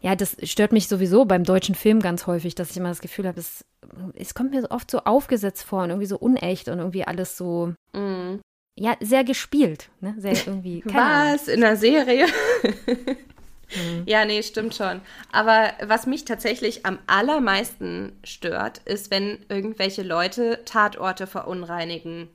[0.00, 3.26] ja, das stört mich sowieso beim deutschen Film ganz häufig, dass ich immer das Gefühl
[3.26, 3.64] habe, es,
[4.14, 7.74] es kommt mir oft so aufgesetzt vor und irgendwie so unecht und irgendwie alles so,
[7.92, 8.40] mm.
[8.78, 9.90] ja, sehr gespielt.
[10.00, 10.14] Ne?
[10.16, 10.94] Sehr irgendwie, Was?
[10.94, 11.54] Ahnung.
[11.54, 12.26] In der Serie?
[13.76, 14.04] mhm.
[14.06, 15.02] Ja, nee, stimmt schon.
[15.32, 22.28] Aber was mich tatsächlich am allermeisten stört, ist, wenn irgendwelche Leute Tatorte verunreinigen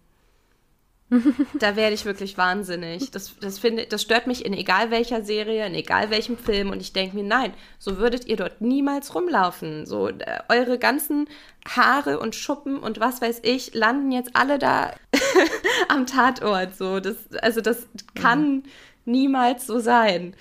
[1.59, 3.11] da werde ich wirklich wahnsinnig.
[3.11, 6.71] Das, das, finde, das stört mich in egal welcher Serie, in egal welchem Film.
[6.71, 9.85] Und ich denke mir, nein, so würdet ihr dort niemals rumlaufen.
[9.85, 11.27] So, äh, eure ganzen
[11.67, 14.93] Haare und Schuppen und was weiß ich landen jetzt alle da
[15.89, 16.75] am Tatort.
[16.75, 18.63] So, das, also das kann mhm.
[19.05, 20.35] niemals so sein.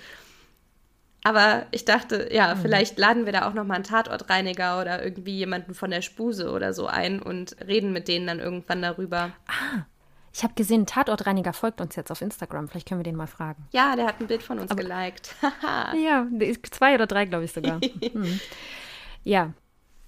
[1.23, 2.59] Aber ich dachte, ja, mhm.
[2.59, 6.73] vielleicht laden wir da auch nochmal einen Tatortreiniger oder irgendwie jemanden von der Spuse oder
[6.73, 9.31] so ein und reden mit denen dann irgendwann darüber.
[9.47, 9.85] Ah,
[10.35, 12.67] ich habe gesehen, ein Tatortreiniger folgt uns jetzt auf Instagram.
[12.67, 13.69] Vielleicht können wir den mal fragen.
[13.71, 15.33] Ja, der hat ein Bild von uns Aber, geliked.
[16.03, 16.27] ja,
[16.71, 17.79] zwei oder drei, glaube ich sogar.
[18.13, 18.41] mhm.
[19.23, 19.53] Ja.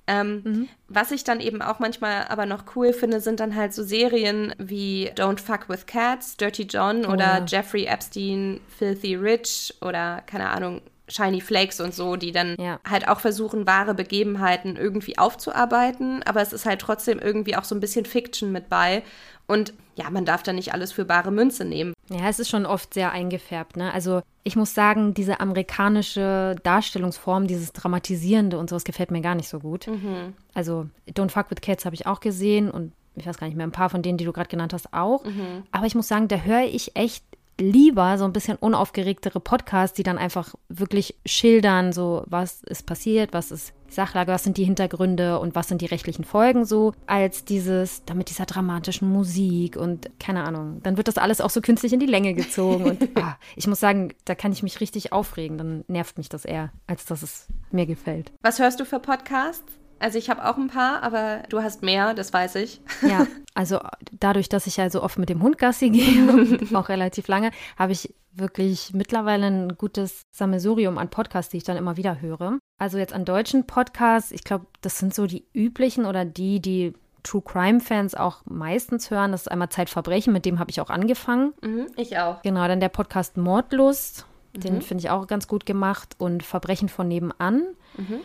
[0.06, 0.70] Ähm, mhm.
[0.90, 4.54] Was ich dann eben auch manchmal aber noch cool finde, sind dann halt so Serien
[4.58, 7.46] wie Don't Fuck with Cats, Dirty John oh, oder ja.
[7.46, 12.80] Jeffrey Epstein, Filthy Rich oder keine Ahnung, Shiny Flakes und so, die dann ja.
[12.88, 17.76] halt auch versuchen, wahre Begebenheiten irgendwie aufzuarbeiten, aber es ist halt trotzdem irgendwie auch so
[17.76, 19.04] ein bisschen Fiction mit bei.
[19.48, 21.94] Und ja, man darf da nicht alles für bare Münze nehmen.
[22.10, 23.78] Ja, es ist schon oft sehr eingefärbt.
[23.78, 23.94] Ne?
[23.94, 29.50] Also ich muss sagen, diese amerikanische Darstellungsform, dieses Dramatisierende und sowas gefällt mir gar nicht
[29.50, 29.88] so gut.
[29.88, 30.34] Mhm.
[30.54, 33.66] Also Don't Fuck with Cats habe ich auch gesehen und ich weiß gar nicht mehr,
[33.66, 35.24] ein paar von denen, die du gerade genannt hast, auch.
[35.24, 35.64] Mhm.
[35.72, 37.24] Aber ich muss sagen, da höre ich echt
[37.60, 43.34] lieber so ein bisschen unaufgeregtere Podcasts, die dann einfach wirklich schildern, so was ist passiert,
[43.34, 46.94] was ist die Sachlage, was sind die Hintergründe und was sind die rechtlichen Folgen so,
[47.06, 50.82] als dieses, damit dieser dramatischen Musik und keine Ahnung.
[50.84, 53.80] Dann wird das alles auch so künstlich in die Länge gezogen und ah, ich muss
[53.80, 57.48] sagen, da kann ich mich richtig aufregen, dann nervt mich das eher, als dass es
[57.72, 58.32] mir gefällt.
[58.42, 59.74] Was hörst du für Podcasts?
[60.00, 62.82] Also ich habe auch ein paar, aber du hast mehr, das weiß ich.
[63.02, 63.80] Ja, also
[64.20, 67.92] dadurch, dass ich ja so oft mit dem Hund Gassi gehe, auch relativ lange, habe
[67.92, 72.60] ich wirklich mittlerweile ein gutes Sammelsurium an Podcasts, die ich dann immer wieder höre.
[72.78, 76.94] Also jetzt an deutschen Podcasts, ich glaube, das sind so die üblichen oder die, die
[77.24, 79.32] True Crime Fans auch meistens hören.
[79.32, 81.54] Das ist einmal Zeitverbrechen, mit dem habe ich auch angefangen.
[81.62, 82.42] Mhm, ich auch.
[82.44, 84.82] Genau, dann der Podcast Mordlust, den mhm.
[84.82, 87.64] finde ich auch ganz gut gemacht und Verbrechen von nebenan.
[87.98, 88.22] Mhm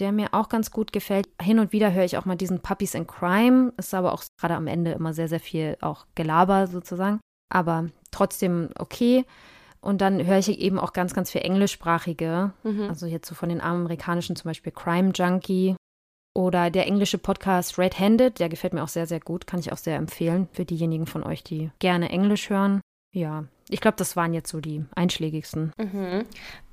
[0.00, 1.28] der mir auch ganz gut gefällt.
[1.40, 3.72] Hin und wieder höre ich auch mal diesen Puppies in Crime.
[3.76, 7.20] Ist aber auch gerade am Ende immer sehr, sehr viel auch Gelaber sozusagen.
[7.52, 9.24] Aber trotzdem okay.
[9.80, 12.52] Und dann höre ich eben auch ganz, ganz viel englischsprachige.
[12.64, 12.82] Mhm.
[12.88, 15.76] Also jetzt so von den amerikanischen zum Beispiel Crime Junkie.
[16.34, 19.72] Oder der englische Podcast Red Handed, der gefällt mir auch sehr, sehr gut, kann ich
[19.72, 22.80] auch sehr empfehlen für diejenigen von euch, die gerne Englisch hören.
[23.12, 25.72] Ja, ich glaube, das waren jetzt so die einschlägigsten.
[25.76, 26.24] Mhm.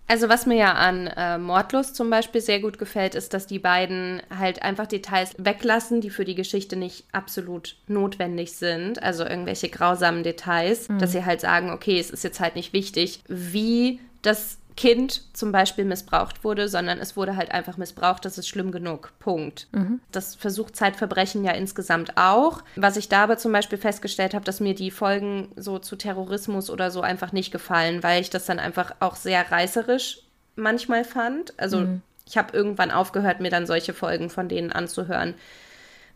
[0.07, 3.59] Also was mir ja an äh, Mordlust zum Beispiel sehr gut gefällt, ist, dass die
[3.59, 9.03] beiden halt einfach Details weglassen, die für die Geschichte nicht absolut notwendig sind.
[9.03, 10.99] Also irgendwelche grausamen Details, mhm.
[10.99, 15.51] dass sie halt sagen, okay, es ist jetzt halt nicht wichtig, wie das Kind zum
[15.51, 19.11] Beispiel missbraucht wurde, sondern es wurde halt einfach missbraucht, das ist schlimm genug.
[19.19, 19.67] Punkt.
[19.71, 19.99] Mhm.
[20.11, 22.63] Das versucht Zeitverbrechen ja insgesamt auch.
[22.75, 26.69] Was ich da aber zum Beispiel festgestellt habe, dass mir die Folgen so zu Terrorismus
[26.69, 30.21] oder so einfach nicht gefallen, weil ich das dann einfach auch sehr reißerisch
[30.55, 31.59] manchmal fand.
[31.59, 32.01] Also mhm.
[32.27, 35.33] ich habe irgendwann aufgehört, mir dann solche Folgen von denen anzuhören,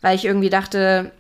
[0.01, 1.12] weil ich irgendwie dachte,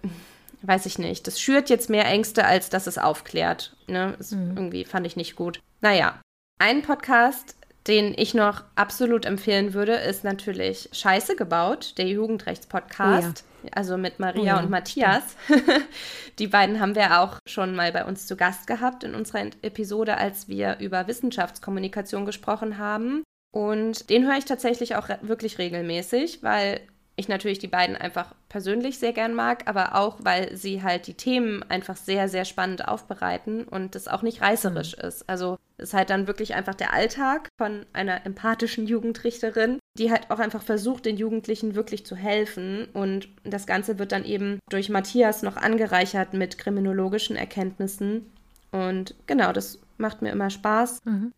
[0.61, 3.75] weiß ich nicht, das schürt jetzt mehr Ängste, als dass es aufklärt.
[3.87, 4.13] Ne?
[4.19, 4.53] Das mhm.
[4.55, 5.59] Irgendwie fand ich nicht gut.
[5.81, 6.19] Naja,
[6.61, 7.55] ein Podcast,
[7.87, 13.43] den ich noch absolut empfehlen würde, ist natürlich Scheiße gebaut, der Jugendrechtspodcast.
[13.43, 13.73] Oh ja.
[13.73, 14.59] Also mit Maria oh ja.
[14.59, 15.23] und Matthias.
[16.39, 20.17] Die beiden haben wir auch schon mal bei uns zu Gast gehabt in unserer Episode,
[20.17, 23.23] als wir über Wissenschaftskommunikation gesprochen haben.
[23.51, 26.81] Und den höre ich tatsächlich auch wirklich regelmäßig, weil
[27.21, 31.13] ich natürlich die beiden einfach persönlich sehr gern mag, aber auch, weil sie halt die
[31.13, 35.07] Themen einfach sehr, sehr spannend aufbereiten und das auch nicht reißerisch mhm.
[35.07, 35.29] ist.
[35.29, 40.29] Also es ist halt dann wirklich einfach der Alltag von einer empathischen Jugendrichterin, die halt
[40.29, 42.87] auch einfach versucht, den Jugendlichen wirklich zu helfen.
[42.93, 48.31] Und das Ganze wird dann eben durch Matthias noch angereichert mit kriminologischen Erkenntnissen.
[48.71, 50.99] Und genau, das macht mir immer Spaß.
[51.05, 51.33] Mhm.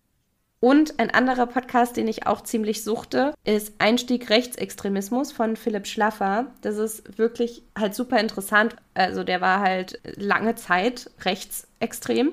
[0.64, 6.54] Und ein anderer Podcast, den ich auch ziemlich suchte, ist Einstieg Rechtsextremismus von Philipp Schlaffer.
[6.62, 8.78] Das ist wirklich halt super interessant.
[8.94, 12.32] Also der war halt lange Zeit rechtsextrem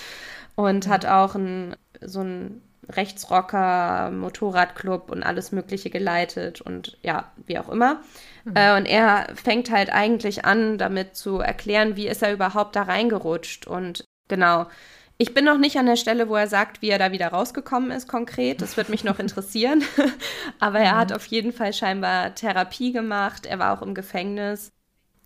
[0.54, 7.58] und hat auch ein, so ein Rechtsrocker, Motorradclub und alles Mögliche geleitet und ja, wie
[7.58, 8.00] auch immer.
[8.44, 8.52] Mhm.
[8.54, 12.84] Äh, und er fängt halt eigentlich an, damit zu erklären, wie ist er überhaupt da
[12.84, 14.64] reingerutscht und genau
[15.18, 17.90] ich bin noch nicht an der Stelle, wo er sagt, wie er da wieder rausgekommen
[17.90, 18.60] ist konkret.
[18.60, 19.82] Das wird mich noch interessieren.
[20.60, 23.46] Aber er hat auf jeden Fall scheinbar Therapie gemacht.
[23.46, 24.70] Er war auch im Gefängnis.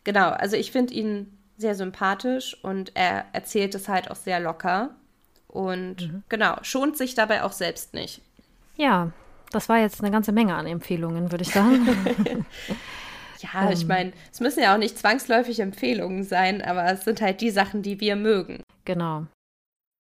[0.05, 4.91] Genau, also ich finde ihn sehr sympathisch und er erzählt es halt auch sehr locker.
[5.49, 6.23] Und mhm.
[6.29, 8.23] genau, schont sich dabei auch selbst nicht.
[8.77, 9.11] Ja,
[9.51, 11.87] das war jetzt eine ganze Menge an Empfehlungen, würde ich sagen.
[13.41, 13.73] ja, um.
[13.73, 13.89] ich ähm.
[13.89, 17.83] meine, es müssen ja auch nicht zwangsläufig Empfehlungen sein, aber es sind halt die Sachen,
[17.83, 18.63] die wir mögen.
[18.85, 19.27] Genau.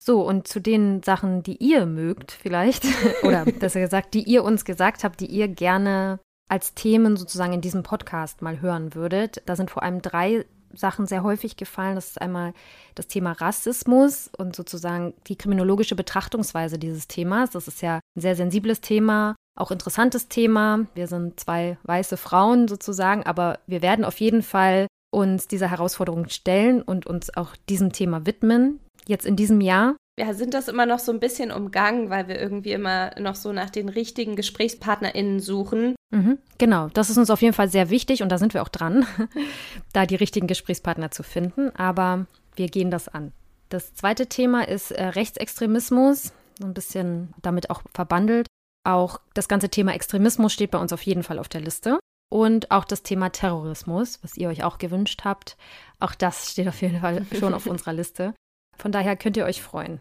[0.02, 2.84] So, und zu den Sachen, die ihr mögt, vielleicht,
[3.22, 7.60] oder besser gesagt, die ihr uns gesagt habt, die ihr gerne als Themen sozusagen in
[7.60, 9.42] diesem Podcast mal hören würdet.
[9.46, 11.96] Da sind vor allem drei Sachen sehr häufig gefallen.
[11.96, 12.54] Das ist einmal
[12.94, 17.50] das Thema Rassismus und sozusagen die kriminologische Betrachtungsweise dieses Themas.
[17.50, 20.86] Das ist ja ein sehr sensibles Thema, auch interessantes Thema.
[20.94, 26.28] Wir sind zwei weiße Frauen sozusagen, aber wir werden auf jeden Fall uns dieser Herausforderung
[26.28, 28.80] stellen und uns auch diesem Thema widmen
[29.10, 29.96] jetzt in diesem Jahr?
[30.16, 33.52] Wir sind das immer noch so ein bisschen umgangen, weil wir irgendwie immer noch so
[33.52, 35.94] nach den richtigen GesprächspartnerInnen suchen.
[36.10, 38.68] Mhm, genau, das ist uns auf jeden Fall sehr wichtig und da sind wir auch
[38.68, 39.06] dran,
[39.92, 41.70] da die richtigen Gesprächspartner zu finden.
[41.76, 43.32] Aber wir gehen das an.
[43.70, 48.46] Das zweite Thema ist äh, Rechtsextremismus, so ein bisschen damit auch verbandelt.
[48.84, 51.98] Auch das ganze Thema Extremismus steht bei uns auf jeden Fall auf der Liste.
[52.30, 55.56] Und auch das Thema Terrorismus, was ihr euch auch gewünscht habt.
[55.98, 58.34] Auch das steht auf jeden Fall schon auf unserer Liste.
[58.80, 60.00] Von daher könnt ihr euch freuen.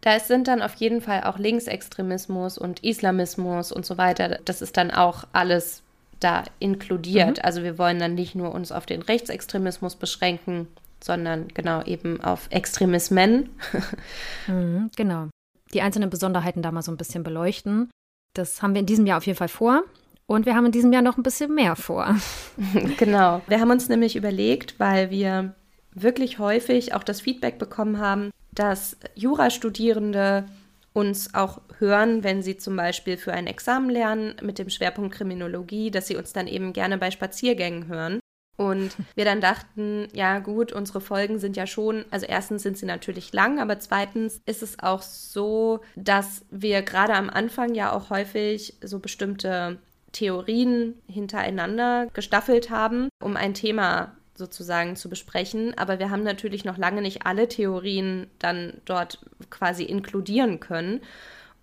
[0.00, 4.40] Da sind dann auf jeden Fall auch Linksextremismus und Islamismus und so weiter.
[4.44, 5.82] Das ist dann auch alles
[6.20, 7.38] da inkludiert.
[7.38, 7.44] Mhm.
[7.44, 10.68] Also wir wollen dann nicht nur uns auf den Rechtsextremismus beschränken,
[11.02, 13.50] sondern genau eben auf Extremismen.
[14.46, 15.28] mhm, genau.
[15.72, 17.90] Die einzelnen Besonderheiten da mal so ein bisschen beleuchten.
[18.34, 19.84] Das haben wir in diesem Jahr auf jeden Fall vor.
[20.26, 22.16] Und wir haben in diesem Jahr noch ein bisschen mehr vor.
[22.96, 23.42] genau.
[23.48, 25.54] Wir haben uns nämlich überlegt, weil wir
[26.02, 30.44] wirklich häufig auch das Feedback bekommen haben, dass Jurastudierende
[30.92, 35.90] uns auch hören, wenn sie zum Beispiel für ein Examen lernen mit dem Schwerpunkt Kriminologie,
[35.90, 38.20] dass sie uns dann eben gerne bei Spaziergängen hören.
[38.56, 42.86] Und wir dann dachten, ja gut, unsere Folgen sind ja schon, also erstens sind sie
[42.86, 48.10] natürlich lang, aber zweitens ist es auch so, dass wir gerade am Anfang ja auch
[48.10, 49.78] häufig so bestimmte
[50.12, 55.78] Theorien hintereinander gestaffelt haben, um ein Thema sozusagen zu besprechen.
[55.78, 59.20] Aber wir haben natürlich noch lange nicht alle Theorien dann dort
[59.50, 61.00] quasi inkludieren können.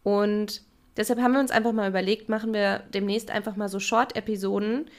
[0.04, 0.62] Und
[0.96, 4.90] deshalb haben wir uns einfach mal überlegt, machen wir demnächst einfach mal so Short-Episoden,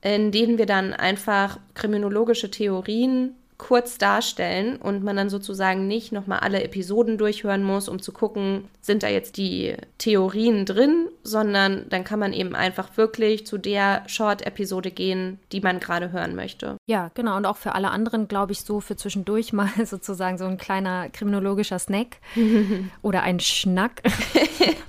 [0.00, 3.34] in denen wir dann einfach kriminologische Theorien
[3.64, 8.68] kurz darstellen und man dann sozusagen nicht nochmal alle Episoden durchhören muss, um zu gucken,
[8.82, 14.02] sind da jetzt die Theorien drin, sondern dann kann man eben einfach wirklich zu der
[14.06, 16.76] Short-Episode gehen, die man gerade hören möchte.
[16.86, 17.38] Ja, genau.
[17.38, 21.08] Und auch für alle anderen, glaube ich, so für zwischendurch mal sozusagen so ein kleiner
[21.08, 22.18] kriminologischer Snack
[23.00, 24.02] oder ein Schnack.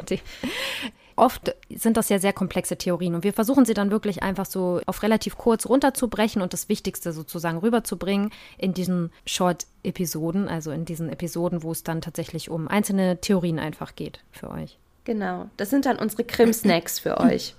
[1.15, 1.55] Oft
[1.85, 5.03] sind das ja sehr komplexe Theorien und wir versuchen sie dann wirklich einfach so auf
[5.03, 11.61] relativ kurz runterzubrechen und das Wichtigste sozusagen rüberzubringen in diesen Short-Episoden, also in diesen Episoden,
[11.61, 14.79] wo es dann tatsächlich um einzelne Theorien einfach geht für euch.
[15.03, 17.55] Genau, das sind dann unsere Krim-Snacks für euch.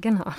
[0.00, 0.32] Genau.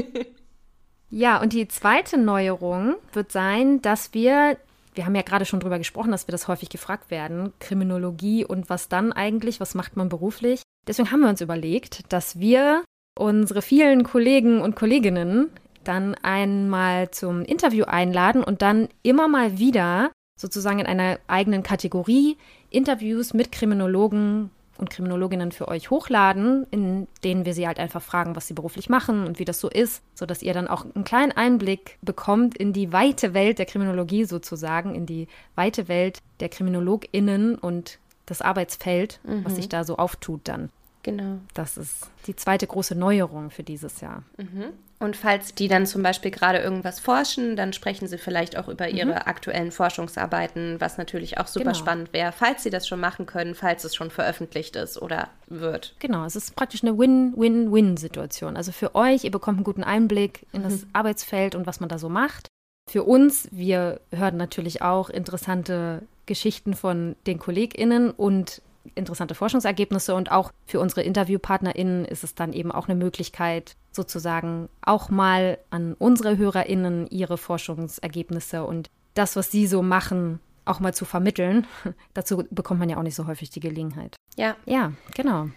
[1.10, 4.56] ja, und die zweite Neuerung wird sein, dass wir
[4.94, 8.68] wir haben ja gerade schon drüber gesprochen, dass wir das häufig gefragt werden, Kriminologie und
[8.68, 10.62] was dann eigentlich, was macht man beruflich?
[10.86, 12.84] Deswegen haben wir uns überlegt, dass wir
[13.18, 15.50] unsere vielen Kollegen und Kolleginnen
[15.84, 22.36] dann einmal zum Interview einladen und dann immer mal wieder sozusagen in einer eigenen Kategorie
[22.70, 24.50] Interviews mit Kriminologen
[24.82, 28.88] und Kriminologinnen für euch hochladen, in denen wir sie halt einfach fragen, was sie beruflich
[28.88, 32.72] machen und wie das so ist, sodass ihr dann auch einen kleinen Einblick bekommt in
[32.72, 39.20] die weite Welt der Kriminologie sozusagen, in die weite Welt der KriminologInnen und das Arbeitsfeld,
[39.22, 39.44] mhm.
[39.44, 40.70] was sich da so auftut dann.
[41.04, 41.38] Genau.
[41.54, 44.24] Das ist die zweite große Neuerung für dieses Jahr.
[44.36, 44.72] Mhm.
[45.02, 48.88] Und falls die dann zum Beispiel gerade irgendwas forschen, dann sprechen sie vielleicht auch über
[48.88, 49.22] ihre mhm.
[49.24, 51.78] aktuellen Forschungsarbeiten, was natürlich auch super genau.
[51.78, 55.96] spannend wäre, falls sie das schon machen können, falls es schon veröffentlicht ist oder wird.
[55.98, 58.56] Genau, es ist praktisch eine Win-Win-Win-Situation.
[58.56, 60.90] Also für euch, ihr bekommt einen guten Einblick in das mhm.
[60.92, 62.46] Arbeitsfeld und was man da so macht.
[62.88, 68.62] Für uns, wir hören natürlich auch interessante Geschichten von den KollegInnen und
[68.94, 74.68] interessante Forschungsergebnisse und auch für unsere InterviewpartnerInnen ist es dann eben auch eine Möglichkeit, sozusagen
[74.82, 80.94] auch mal an unsere HörerInnen ihre Forschungsergebnisse und das, was sie so machen, auch mal
[80.94, 81.66] zu vermitteln.
[82.14, 84.16] Dazu bekommt man ja auch nicht so häufig die Gelegenheit.
[84.36, 84.56] Ja.
[84.64, 85.48] Ja, genau.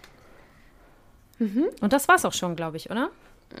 [1.38, 1.66] Mhm.
[1.80, 3.10] Und das war's auch schon, glaube ich, oder?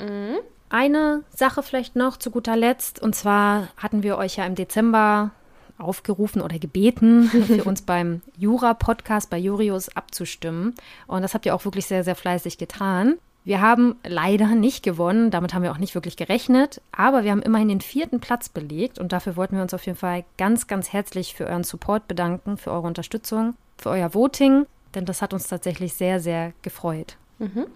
[0.00, 0.38] Mhm.
[0.68, 3.00] Eine Sache vielleicht noch zu guter Letzt.
[3.00, 5.30] Und zwar hatten wir euch ja im Dezember
[5.78, 10.74] aufgerufen oder gebeten, für uns beim Jura-Podcast bei Jurius abzustimmen.
[11.06, 13.16] Und das habt ihr auch wirklich sehr, sehr fleißig getan.
[13.46, 17.42] Wir haben leider nicht gewonnen, damit haben wir auch nicht wirklich gerechnet, aber wir haben
[17.42, 20.92] immerhin den vierten Platz belegt und dafür wollten wir uns auf jeden Fall ganz, ganz
[20.92, 24.66] herzlich für euren Support bedanken, für eure Unterstützung, für euer Voting,
[24.96, 27.18] denn das hat uns tatsächlich sehr, sehr gefreut.
[27.38, 27.66] Mhm.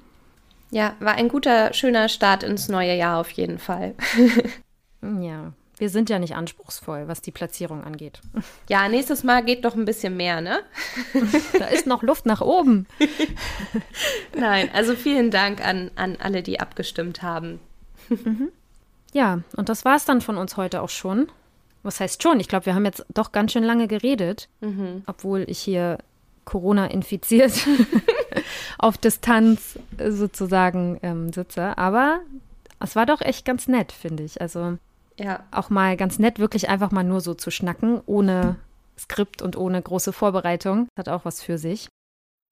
[0.72, 3.94] Ja, war ein guter, schöner Start ins neue Jahr auf jeden Fall.
[5.02, 8.20] ja, wir sind ja nicht anspruchsvoll, was die Platzierung angeht.
[8.68, 10.60] Ja, nächstes Mal geht doch ein bisschen mehr, ne?
[11.58, 12.86] da ist noch Luft nach oben.
[14.38, 17.58] Nein, also vielen Dank an, an alle, die abgestimmt haben.
[18.08, 18.50] Mhm.
[19.12, 21.28] Ja, und das war es dann von uns heute auch schon.
[21.82, 22.38] Was heißt schon?
[22.38, 25.02] Ich glaube, wir haben jetzt doch ganz schön lange geredet, mhm.
[25.06, 25.98] obwohl ich hier
[26.44, 27.52] Corona infiziert
[28.78, 31.76] auf Distanz sozusagen ähm, sitze.
[31.76, 32.20] Aber
[32.78, 34.40] es war doch echt ganz nett, finde ich.
[34.40, 34.78] Also
[35.18, 35.44] ja.
[35.50, 38.56] Auch mal ganz nett, wirklich einfach mal nur so zu schnacken, ohne
[38.98, 40.88] Skript und ohne große Vorbereitung.
[40.98, 41.88] Hat auch was für sich.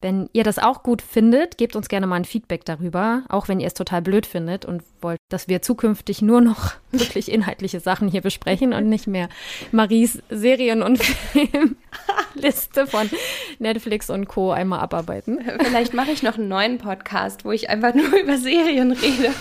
[0.01, 3.59] Wenn ihr das auch gut findet, gebt uns gerne mal ein Feedback darüber, auch wenn
[3.59, 8.07] ihr es total blöd findet und wollt, dass wir zukünftig nur noch wirklich inhaltliche Sachen
[8.07, 9.29] hier besprechen und nicht mehr
[9.73, 13.11] Maries Serien- und Filmliste von
[13.59, 14.53] Netflix und Co.
[14.53, 15.41] einmal abarbeiten.
[15.65, 19.35] Vielleicht mache ich noch einen neuen Podcast, wo ich einfach nur über Serien rede.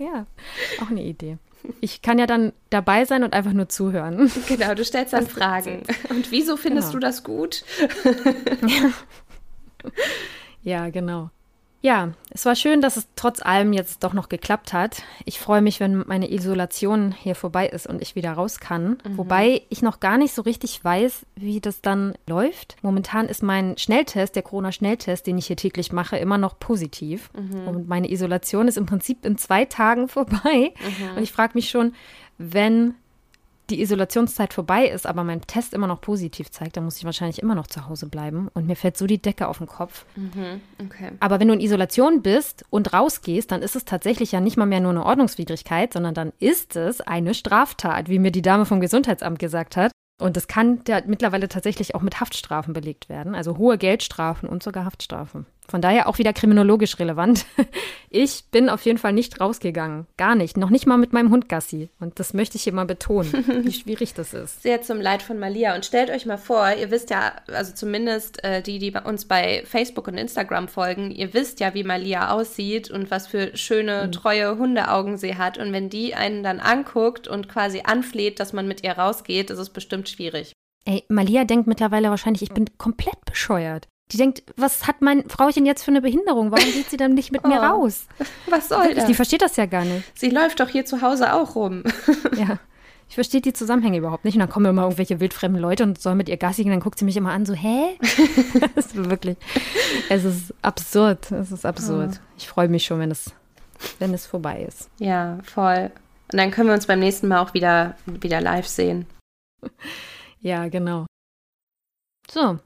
[0.00, 0.24] ja,
[0.80, 1.36] auch eine Idee.
[1.80, 4.30] Ich kann ja dann dabei sein und einfach nur zuhören.
[4.48, 5.82] Genau, du stellst dann Fragen.
[6.08, 7.00] Und wieso findest genau.
[7.00, 7.64] du das gut?
[10.62, 11.30] ja, genau.
[11.82, 15.02] Ja, es war schön, dass es trotz allem jetzt doch noch geklappt hat.
[15.24, 18.98] Ich freue mich, wenn meine Isolation hier vorbei ist und ich wieder raus kann.
[19.04, 19.18] Mhm.
[19.18, 22.76] Wobei ich noch gar nicht so richtig weiß, wie das dann läuft.
[22.82, 27.30] Momentan ist mein Schnelltest, der Corona-Schnelltest, den ich hier täglich mache, immer noch positiv.
[27.34, 27.66] Mhm.
[27.66, 30.72] Und meine Isolation ist im Prinzip in zwei Tagen vorbei.
[30.78, 31.16] Mhm.
[31.16, 31.94] Und ich frage mich schon,
[32.38, 32.94] wenn
[33.72, 37.42] die Isolationszeit vorbei ist, aber mein Test immer noch positiv zeigt, dann muss ich wahrscheinlich
[37.42, 38.48] immer noch zu Hause bleiben.
[38.54, 40.04] Und mir fällt so die Decke auf den Kopf.
[40.14, 41.12] Mhm, okay.
[41.20, 44.66] Aber wenn du in Isolation bist und rausgehst, dann ist es tatsächlich ja nicht mal
[44.66, 48.80] mehr nur eine Ordnungswidrigkeit, sondern dann ist es eine Straftat, wie mir die Dame vom
[48.80, 49.90] Gesundheitsamt gesagt hat.
[50.20, 54.62] Und das kann ja mittlerweile tatsächlich auch mit Haftstrafen belegt werden, also hohe Geldstrafen und
[54.62, 55.46] sogar Haftstrafen.
[55.68, 57.46] Von daher auch wieder kriminologisch relevant.
[58.14, 60.06] Ich bin auf jeden Fall nicht rausgegangen.
[60.18, 60.58] Gar nicht.
[60.58, 61.88] Noch nicht mal mit meinem Hund Gassi.
[61.98, 63.32] Und das möchte ich hier mal betonen,
[63.64, 64.62] wie schwierig das ist.
[64.62, 65.74] Sehr zum Leid von Malia.
[65.74, 69.24] Und stellt euch mal vor, ihr wisst ja, also zumindest äh, die, die bei uns
[69.24, 74.08] bei Facebook und Instagram folgen, ihr wisst ja, wie Malia aussieht und was für schöne,
[74.08, 74.12] mhm.
[74.12, 75.56] treue Hundeaugen sie hat.
[75.56, 79.58] Und wenn die einen dann anguckt und quasi anfleht, dass man mit ihr rausgeht, ist
[79.58, 80.52] es bestimmt schwierig.
[80.84, 83.88] Ey, Malia denkt mittlerweile wahrscheinlich, ich bin komplett bescheuert.
[84.12, 86.50] Die denkt, was hat mein Frauchen jetzt für eine Behinderung?
[86.50, 88.06] Warum geht sie dann nicht mit oh, mir raus?
[88.48, 89.06] Was soll das?
[89.06, 90.04] Die versteht das ja gar nicht.
[90.18, 91.82] Sie läuft doch hier zu Hause auch rum.
[92.36, 92.58] ja.
[93.08, 94.34] Ich verstehe die Zusammenhänge überhaupt nicht.
[94.34, 96.72] Und dann kommen immer irgendwelche wildfremden Leute und sollen mit ihr Gassi gehen.
[96.72, 97.98] Dann guckt sie mich immer an, so, hä?
[98.74, 99.36] das ist wirklich,
[100.08, 101.30] es ist absurd.
[101.30, 102.12] Es ist absurd.
[102.14, 102.34] Oh.
[102.38, 103.30] Ich freue mich schon, wenn es,
[103.98, 104.88] wenn es vorbei ist.
[104.98, 105.90] Ja, voll.
[106.32, 109.06] Und dann können wir uns beim nächsten Mal auch wieder, wieder live sehen.
[110.40, 111.06] Ja, genau.
[112.30, 112.58] So,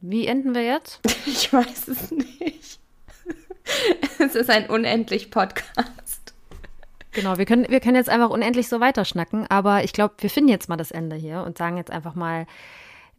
[0.00, 1.00] wie enden wir jetzt?
[1.26, 2.78] Ich weiß es nicht.
[4.18, 6.34] Es ist ein unendlich Podcast.
[7.12, 10.50] Genau, wir können, wir können jetzt einfach unendlich so weiterschnacken, aber ich glaube, wir finden
[10.50, 12.46] jetzt mal das Ende hier und sagen jetzt einfach mal,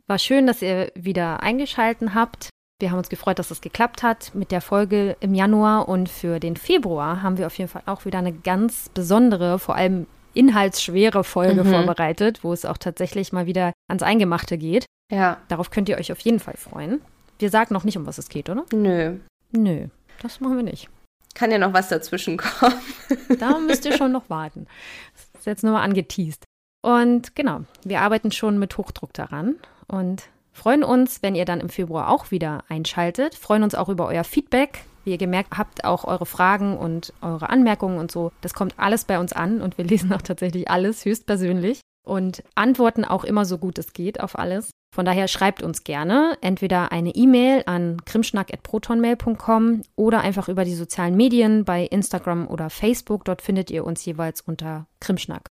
[0.07, 2.49] war schön, dass ihr wieder eingeschalten habt.
[2.79, 6.39] Wir haben uns gefreut, dass es geklappt hat mit der Folge im Januar und für
[6.39, 10.05] den Februar haben wir auf jeden Fall auch wieder eine ganz besondere, vor allem
[10.35, 11.71] inhaltsschwere Folge mhm.
[11.71, 14.85] vorbereitet, wo es auch tatsächlich mal wieder ans Eingemachte geht.
[15.11, 15.37] Ja.
[15.47, 17.01] Darauf könnt ihr euch auf jeden Fall freuen.
[17.39, 18.65] Wir sagen noch nicht, um was es geht, oder?
[18.73, 19.17] Nö.
[19.51, 19.87] Nö,
[20.21, 20.89] das machen wir nicht.
[21.35, 22.75] Kann ja noch was dazwischen kommen.
[23.39, 24.67] da müsst ihr schon noch warten.
[25.13, 26.43] Das ist jetzt nur mal angeteased.
[26.81, 29.55] Und genau, wir arbeiten schon mit Hochdruck daran
[29.87, 33.35] und freuen uns, wenn ihr dann im Februar auch wieder einschaltet.
[33.35, 34.83] Freuen uns auch über euer Feedback.
[35.03, 38.31] Wie ihr gemerkt habt, auch eure Fragen und eure Anmerkungen und so.
[38.41, 43.05] Das kommt alles bei uns an und wir lesen auch tatsächlich alles höchstpersönlich und antworten
[43.05, 44.71] auch immer so gut es geht auf alles.
[44.93, 51.15] Von daher schreibt uns gerne entweder eine E-Mail an krimschnack.protonmail.com oder einfach über die sozialen
[51.15, 53.25] Medien bei Instagram oder Facebook.
[53.25, 55.47] Dort findet ihr uns jeweils unter Krimschnack.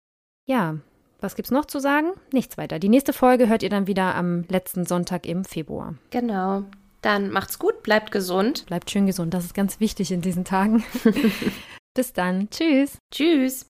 [0.46, 0.76] Ja,
[1.20, 2.12] was gibt's noch zu sagen?
[2.32, 2.78] Nichts weiter.
[2.78, 5.94] Die nächste Folge hört ihr dann wieder am letzten Sonntag im Februar.
[6.10, 6.64] Genau.
[7.00, 8.66] Dann macht's gut, bleibt gesund.
[8.66, 10.84] Bleibt schön gesund, das ist ganz wichtig in diesen Tagen.
[11.94, 12.48] Bis dann.
[12.50, 12.98] Tschüss.
[13.12, 13.66] Tschüss.